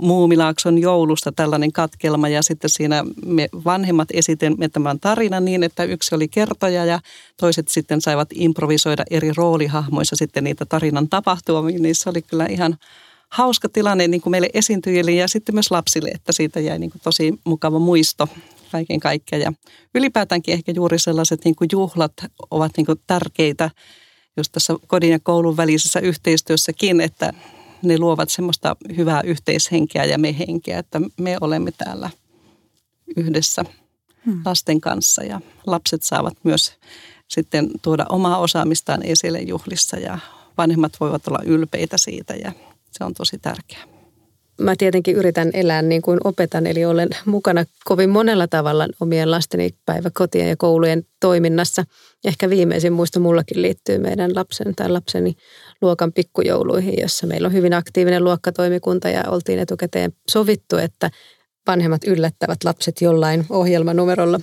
Muumilaakson 0.00 0.78
joulusta 0.78 1.32
tällainen 1.32 1.72
katkelma 1.72 2.28
ja 2.28 2.42
sitten 2.42 2.70
siinä 2.70 3.04
me 3.26 3.48
vanhemmat 3.64 4.08
esitimme 4.12 4.68
tämän 4.68 5.00
tarinan 5.00 5.44
niin, 5.44 5.62
että 5.62 5.84
yksi 5.84 6.14
oli 6.14 6.28
kertoja 6.28 6.84
ja 6.84 7.00
toiset 7.36 7.68
sitten 7.68 8.00
saivat 8.00 8.28
improvisoida 8.34 9.04
eri 9.10 9.32
roolihahmoissa 9.36 10.16
sitten 10.16 10.44
niitä 10.44 10.64
tarinan 10.64 11.08
tapahtumia, 11.08 11.78
niin 11.78 11.94
se 11.94 12.10
oli 12.10 12.22
kyllä 12.22 12.46
ihan 12.46 12.76
hauska 13.28 13.68
tilanne 13.68 14.08
niin 14.08 14.20
kuin 14.20 14.30
meille 14.30 14.50
esiintyjille 14.54 15.10
ja 15.10 15.28
sitten 15.28 15.54
myös 15.54 15.70
lapsille, 15.70 16.08
että 16.08 16.32
siitä 16.32 16.60
jäi 16.60 16.78
niin 16.78 16.90
kuin 16.90 17.02
tosi 17.04 17.34
mukava 17.44 17.78
muisto 17.78 18.28
kaiken 18.72 19.00
kaikkiaan. 19.00 19.42
Ja 19.42 19.52
ylipäätäänkin 19.94 20.54
ehkä 20.54 20.72
juuri 20.72 20.98
sellaiset 20.98 21.44
niin 21.44 21.56
kuin 21.56 21.68
juhlat 21.72 22.12
ovat 22.50 22.72
niin 22.76 22.86
kuin 22.86 23.00
tärkeitä 23.06 23.70
just 24.36 24.52
tässä 24.52 24.74
kodin 24.86 25.10
ja 25.10 25.18
koulun 25.18 25.56
välisessä 25.56 26.00
yhteistyössäkin, 26.00 27.00
että 27.00 27.32
ne 27.82 27.98
luovat 27.98 28.28
semmoista 28.28 28.76
hyvää 28.96 29.20
yhteishenkeä 29.20 30.04
ja 30.04 30.18
me 30.18 30.38
henkeä, 30.38 30.78
että 30.78 31.00
me 31.20 31.36
olemme 31.40 31.72
täällä 31.78 32.10
yhdessä 33.16 33.64
hmm. 34.26 34.42
lasten 34.44 34.80
kanssa 34.80 35.22
ja 35.22 35.40
lapset 35.66 36.02
saavat 36.02 36.34
myös 36.42 36.72
sitten 37.28 37.70
tuoda 37.82 38.06
omaa 38.08 38.38
osaamistaan 38.38 39.02
esille 39.02 39.40
juhlissa 39.40 39.96
ja 39.96 40.18
vanhemmat 40.58 40.92
voivat 41.00 41.28
olla 41.28 41.38
ylpeitä 41.44 41.98
siitä 41.98 42.34
ja 42.34 42.52
se 42.90 43.04
on 43.04 43.14
tosi 43.14 43.38
tärkeää 43.38 43.92
mä 44.60 44.74
tietenkin 44.78 45.16
yritän 45.16 45.50
elää 45.54 45.82
niin 45.82 46.02
kuin 46.02 46.18
opetan, 46.24 46.66
eli 46.66 46.84
olen 46.84 47.08
mukana 47.26 47.64
kovin 47.84 48.10
monella 48.10 48.48
tavalla 48.48 48.88
omien 49.00 49.30
lasteni 49.30 49.70
päiväkotien 49.86 50.48
ja 50.48 50.56
koulujen 50.56 51.06
toiminnassa. 51.20 51.84
Ehkä 52.24 52.50
viimeisin 52.50 52.92
muisto 52.92 53.20
mullakin 53.20 53.62
liittyy 53.62 53.98
meidän 53.98 54.34
lapsen 54.34 54.74
tai 54.74 54.88
lapseni 54.88 55.36
luokan 55.82 56.12
pikkujouluihin, 56.12 56.94
jossa 57.00 57.26
meillä 57.26 57.46
on 57.46 57.52
hyvin 57.52 57.74
aktiivinen 57.74 58.24
luokkatoimikunta 58.24 59.08
ja 59.08 59.24
oltiin 59.26 59.58
etukäteen 59.58 60.12
sovittu, 60.30 60.76
että 60.76 61.10
vanhemmat 61.66 62.04
yllättävät 62.04 62.64
lapset 62.64 63.00
jollain 63.00 63.46
ohjelmanumerolla. 63.50 64.40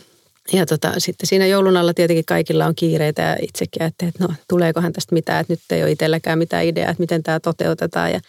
Ja 0.54 0.65
tota, 0.65 0.93
sitten 0.97 1.28
siinä 1.28 1.45
joulun 1.45 1.78
alla 1.78 1.93
tietenkin 1.93 2.25
kaikilla 2.25 2.65
on 2.65 2.75
kiireitä 2.75 3.21
ja 3.21 3.36
itsekin, 3.41 3.84
että, 3.84 4.12
no 4.19 4.28
tuleekohan 4.49 4.93
tästä 4.93 5.15
mitään, 5.15 5.41
että 5.41 5.54
nyt 5.54 5.60
ei 5.71 5.84
ole 5.84 5.91
itselläkään 5.91 6.39
mitään 6.39 6.65
ideaa, 6.65 6.91
että 6.91 7.02
miten 7.04 7.23
tämä 7.23 7.39
toteutetaan. 7.39 8.12
Ja 8.12 8.19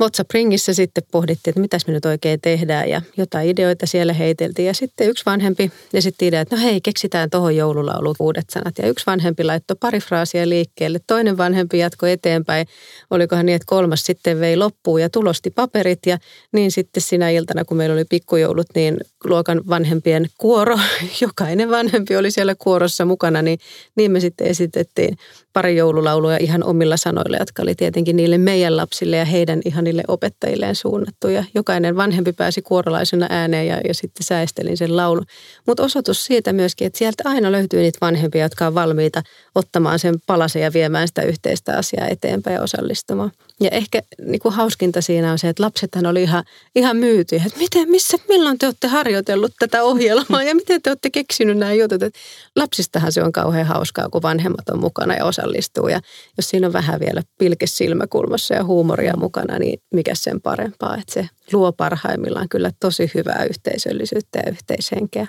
WhatsApp-ringissä 0.00 0.74
sitten 0.74 1.04
pohdittiin, 1.12 1.52
että 1.52 1.60
mitäs 1.60 1.86
me 1.86 1.92
nyt 1.92 2.04
oikein 2.04 2.40
tehdään 2.40 2.88
ja 2.88 3.02
jotain 3.16 3.48
ideoita 3.48 3.86
siellä 3.86 4.12
heiteltiin. 4.12 4.66
Ja 4.66 4.74
sitten 4.74 5.08
yksi 5.08 5.24
vanhempi 5.26 5.72
esitti 5.94 6.26
idea, 6.26 6.40
että 6.40 6.56
no 6.56 6.62
hei, 6.62 6.80
keksitään 6.80 7.30
tuohon 7.30 7.56
joululauluun 7.56 8.14
uudet 8.20 8.50
sanat. 8.50 8.78
Ja 8.78 8.88
yksi 8.88 9.06
vanhempi 9.06 9.44
laittoi 9.44 9.76
pari 9.80 10.00
fraasia 10.00 10.48
liikkeelle. 10.48 11.00
Toinen 11.06 11.36
vanhempi 11.36 11.78
jatkoi 11.78 12.12
eteenpäin. 12.12 12.66
Olikohan 13.10 13.46
niin, 13.46 13.56
että 13.56 13.66
kolmas 13.66 14.06
sitten 14.06 14.40
vei 14.40 14.56
loppuun 14.56 15.00
ja 15.00 15.10
tulosti 15.10 15.50
paperit. 15.50 16.00
Ja 16.06 16.18
niin 16.52 16.72
sitten 16.72 17.02
sinä 17.02 17.30
iltana, 17.30 17.64
kun 17.64 17.76
meillä 17.76 17.94
oli 17.94 18.04
pikkujoulut, 18.04 18.66
niin 18.74 18.96
luokan 19.24 19.60
vanhempien 19.68 20.26
kuoro, 20.38 20.78
jokainen 21.22 21.70
vanhempi 21.70 22.16
oli 22.16 22.30
siellä 22.30 22.54
kuorossa 22.54 23.04
mukana, 23.04 23.42
niin, 23.42 23.58
niin 23.96 24.12
me 24.12 24.20
sitten 24.20 24.46
esitettiin 24.46 25.16
pari 25.52 25.76
joululaulua 25.76 26.36
ihan 26.36 26.64
omilla 26.64 26.96
sanoilla, 26.96 27.36
jotka 27.36 27.62
oli 27.62 27.74
tietenkin 27.74 28.16
niille 28.16 28.38
meidän 28.38 28.76
lapsille 28.76 29.16
ja 29.16 29.24
heidän 29.24 29.60
ihanille 29.64 30.02
opettajilleen 30.08 30.74
suunnattu. 30.74 31.28
Ja 31.28 31.44
jokainen 31.54 31.96
vanhempi 31.96 32.32
pääsi 32.32 32.62
kuorolaisena 32.62 33.26
ääneen 33.30 33.66
ja, 33.66 33.80
ja 33.88 33.94
sitten 33.94 34.26
säestelin 34.26 34.76
sen 34.76 34.96
laulun. 34.96 35.26
Mutta 35.66 35.82
osoitus 35.82 36.24
siitä 36.24 36.52
myöskin, 36.52 36.86
että 36.86 36.98
sieltä 36.98 37.22
aina 37.26 37.52
löytyy 37.52 37.80
niitä 37.80 37.98
vanhempia, 38.00 38.42
jotka 38.42 38.66
on 38.66 38.74
valmiita 38.74 39.22
ottamaan 39.54 39.98
sen 39.98 40.14
palasen 40.26 40.62
ja 40.62 40.72
viemään 40.72 41.08
sitä 41.08 41.22
yhteistä 41.22 41.76
asiaa 41.76 42.08
eteenpäin 42.08 42.54
ja 42.54 42.62
osallistumaan. 42.62 43.32
Ja 43.60 43.70
ehkä 43.70 44.02
niin 44.24 44.40
kuin 44.40 44.54
hauskinta 44.54 45.00
siinä 45.00 45.32
on 45.32 45.38
se, 45.38 45.48
että 45.48 45.62
lapsethan 45.62 46.06
oli 46.06 46.22
ihan, 46.22 46.44
ihan 46.74 46.96
myyty. 46.96 47.36
Että 47.36 47.58
miten, 47.58 47.90
missä, 47.90 48.16
milloin 48.28 48.58
te 48.58 48.66
olette 48.66 48.88
harjoitellut 48.88 49.52
tätä 49.58 49.82
ohjelmaa 49.82 50.42
ja 50.42 50.54
miten 50.54 50.82
te 50.82 50.90
olette 50.90 51.10
keksinyt 51.10 51.58
nämä 51.58 51.72
jutut. 51.72 52.02
Että 52.02 52.18
lapsistahan 52.56 53.12
se 53.12 53.22
on 53.22 53.32
kauhean 53.32 53.66
hauskaa, 53.66 54.08
kun 54.08 54.22
vanhemmat 54.22 54.68
on 54.68 54.80
mukana 54.80 55.14
ja 55.14 55.24
osallistuu. 55.24 55.88
Ja 55.88 56.00
jos 56.36 56.50
siinä 56.50 56.66
on 56.66 56.72
vähän 56.72 57.00
vielä 57.00 57.22
pilke 57.38 57.66
silmäkulmassa 57.66 58.54
ja 58.54 58.64
huumoria 58.64 59.16
mukana, 59.16 59.58
niin 59.58 59.78
mikä 59.94 60.14
sen 60.14 60.40
parempaa. 60.40 60.96
Että 60.96 61.12
se 61.12 61.28
luo 61.52 61.72
parhaimmillaan 61.72 62.48
kyllä 62.48 62.70
tosi 62.80 63.10
hyvää 63.14 63.44
yhteisöllisyyttä 63.50 64.38
ja 64.38 64.52
yhteishenkeä. 64.52 65.26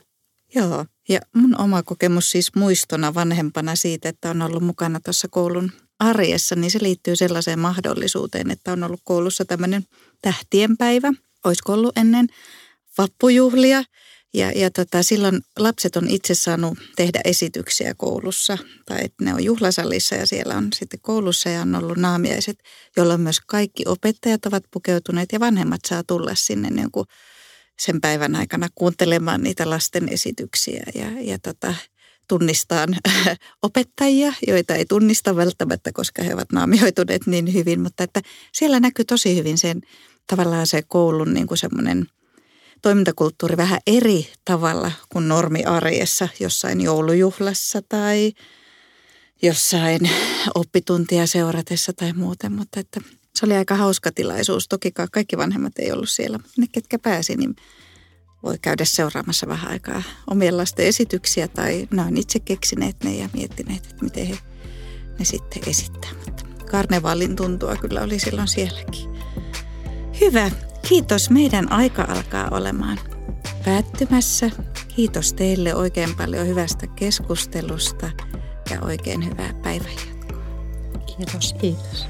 Joo, 0.55 0.85
ja 1.09 1.19
mun 1.35 1.61
oma 1.61 1.83
kokemus 1.83 2.31
siis 2.31 2.55
muistona 2.55 3.13
vanhempana 3.13 3.75
siitä, 3.75 4.09
että 4.09 4.29
on 4.29 4.41
ollut 4.41 4.63
mukana 4.63 4.99
tuossa 5.03 5.27
koulun 5.31 5.71
arjessa, 6.03 6.55
niin 6.55 6.71
se 6.71 6.79
liittyy 6.81 7.15
sellaiseen 7.15 7.59
mahdollisuuteen, 7.59 8.51
että 8.51 8.71
on 8.71 8.83
ollut 8.83 9.01
koulussa 9.03 9.45
tämmöinen 9.45 9.85
tähtienpäivä. 10.21 11.13
Olisiko 11.45 11.73
ollut 11.73 11.97
ennen 11.97 12.27
vappujuhlia? 12.97 13.83
Ja, 14.33 14.51
ja 14.51 14.71
tota, 14.71 15.03
silloin 15.03 15.41
lapset 15.59 15.95
on 15.95 16.07
itse 16.09 16.35
saanut 16.35 16.77
tehdä 16.95 17.21
esityksiä 17.25 17.93
koulussa, 17.97 18.57
tai 18.85 18.97
että 19.01 19.23
ne 19.23 19.33
on 19.33 19.43
juhlasalissa 19.43 20.15
ja 20.15 20.27
siellä 20.27 20.57
on 20.57 20.67
sitten 20.75 20.99
koulussa 21.01 21.49
ja 21.49 21.61
on 21.61 21.75
ollut 21.75 21.97
naamiaiset, 21.97 22.59
jolloin 22.97 23.21
myös 23.21 23.39
kaikki 23.47 23.83
opettajat 23.87 24.45
ovat 24.45 24.63
pukeutuneet 24.71 25.29
ja 25.31 25.39
vanhemmat 25.39 25.81
saa 25.87 26.03
tulla 26.07 26.35
sinne 26.35 26.69
niin 26.69 26.91
kuin 26.91 27.07
sen 27.79 28.01
päivän 28.01 28.35
aikana 28.35 28.67
kuuntelemaan 28.75 29.43
niitä 29.43 29.69
lasten 29.69 30.09
esityksiä 30.09 30.83
ja, 30.95 31.21
ja 31.21 31.39
tota, 31.39 31.73
tunnistaa 32.27 32.85
opettajia, 33.61 34.33
joita 34.47 34.75
ei 34.75 34.85
tunnista 34.85 35.35
välttämättä, 35.35 35.91
koska 35.93 36.23
he 36.23 36.33
ovat 36.33 36.51
naamioituneet 36.51 37.27
niin 37.27 37.53
hyvin, 37.53 37.81
mutta 37.81 38.03
että 38.03 38.21
siellä 38.53 38.79
näkyy 38.79 39.05
tosi 39.05 39.35
hyvin 39.35 39.57
sen 39.57 39.81
tavallaan 40.27 40.67
se 40.67 40.81
koulun 40.81 41.33
niin 41.33 41.47
kuin 41.47 41.57
semmoinen 41.57 42.07
toimintakulttuuri 42.81 43.57
vähän 43.57 43.79
eri 43.87 44.27
tavalla 44.45 44.91
kuin 45.09 45.27
normiarjessa 45.27 46.27
jossain 46.39 46.81
joulujuhlassa 46.81 47.81
tai 47.89 48.33
jossain 49.41 50.09
oppituntia 50.55 51.27
seuratessa 51.27 51.93
tai 51.93 52.13
muuten, 52.13 52.51
mutta 52.51 52.79
että 52.79 53.01
se 53.35 53.45
oli 53.45 53.53
aika 53.53 53.75
hauska 53.75 54.11
tilaisuus. 54.11 54.67
Toki 54.67 54.91
kaikki 55.11 55.37
vanhemmat 55.37 55.79
ei 55.79 55.91
ollut 55.91 56.09
siellä, 56.09 56.37
mutta 56.37 56.61
ne 56.61 56.67
ketkä 56.71 56.99
pääsi, 56.99 57.35
niin 57.35 57.55
voi 58.43 58.57
käydä 58.61 58.85
seuraamassa 58.85 59.47
vähän 59.47 59.71
aikaa 59.71 60.03
omien 60.29 60.57
lasten 60.57 60.85
esityksiä 60.85 61.47
tai 61.47 61.87
ne 61.91 62.01
on 62.01 62.17
itse 62.17 62.39
keksineet 62.39 63.03
ne 63.03 63.15
ja 63.15 63.29
miettineet, 63.33 63.85
että 63.85 64.03
miten 64.03 64.27
he 64.27 64.37
ne 65.19 65.25
sitten 65.25 65.61
esittää. 65.67 66.11
Mutta 66.25 66.45
karnevaalin 66.71 67.35
tuntua 67.35 67.75
kyllä 67.75 68.01
oli 68.01 68.19
silloin 68.19 68.47
sielläkin. 68.47 69.09
Hyvä. 70.21 70.51
Kiitos. 70.87 71.29
Meidän 71.29 71.71
aika 71.71 72.03
alkaa 72.09 72.47
olemaan 72.51 72.99
päättymässä. 73.65 74.49
Kiitos 74.95 75.33
teille 75.33 75.75
oikein 75.75 76.15
paljon 76.15 76.47
hyvästä 76.47 76.87
keskustelusta 76.87 78.11
ja 78.69 78.81
oikein 78.81 79.25
hyvää 79.25 79.53
päivänjatkoa. 79.53 80.43
Kiitos. 81.17 81.53
Kiitos. 81.53 82.07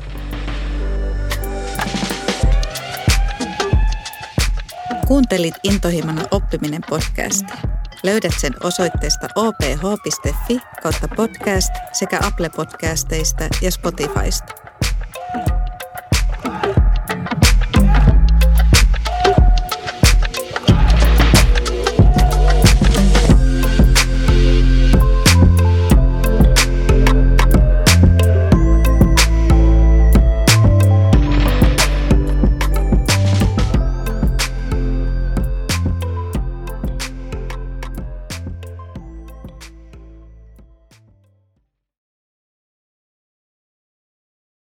Kuuntelit 5.07 5.55
Intohimona 5.63 6.21
oppiminen 6.31 6.81
podcastia. 6.89 7.55
Löydät 8.03 8.33
sen 8.37 8.53
osoitteesta 8.63 9.27
oph.fi 9.35 10.59
kautta 10.83 11.07
podcast 11.15 11.73
sekä 11.93 12.19
Apple 12.23 12.49
podcasteista 12.49 13.43
ja 13.61 13.71
Spotifysta. 13.71 14.62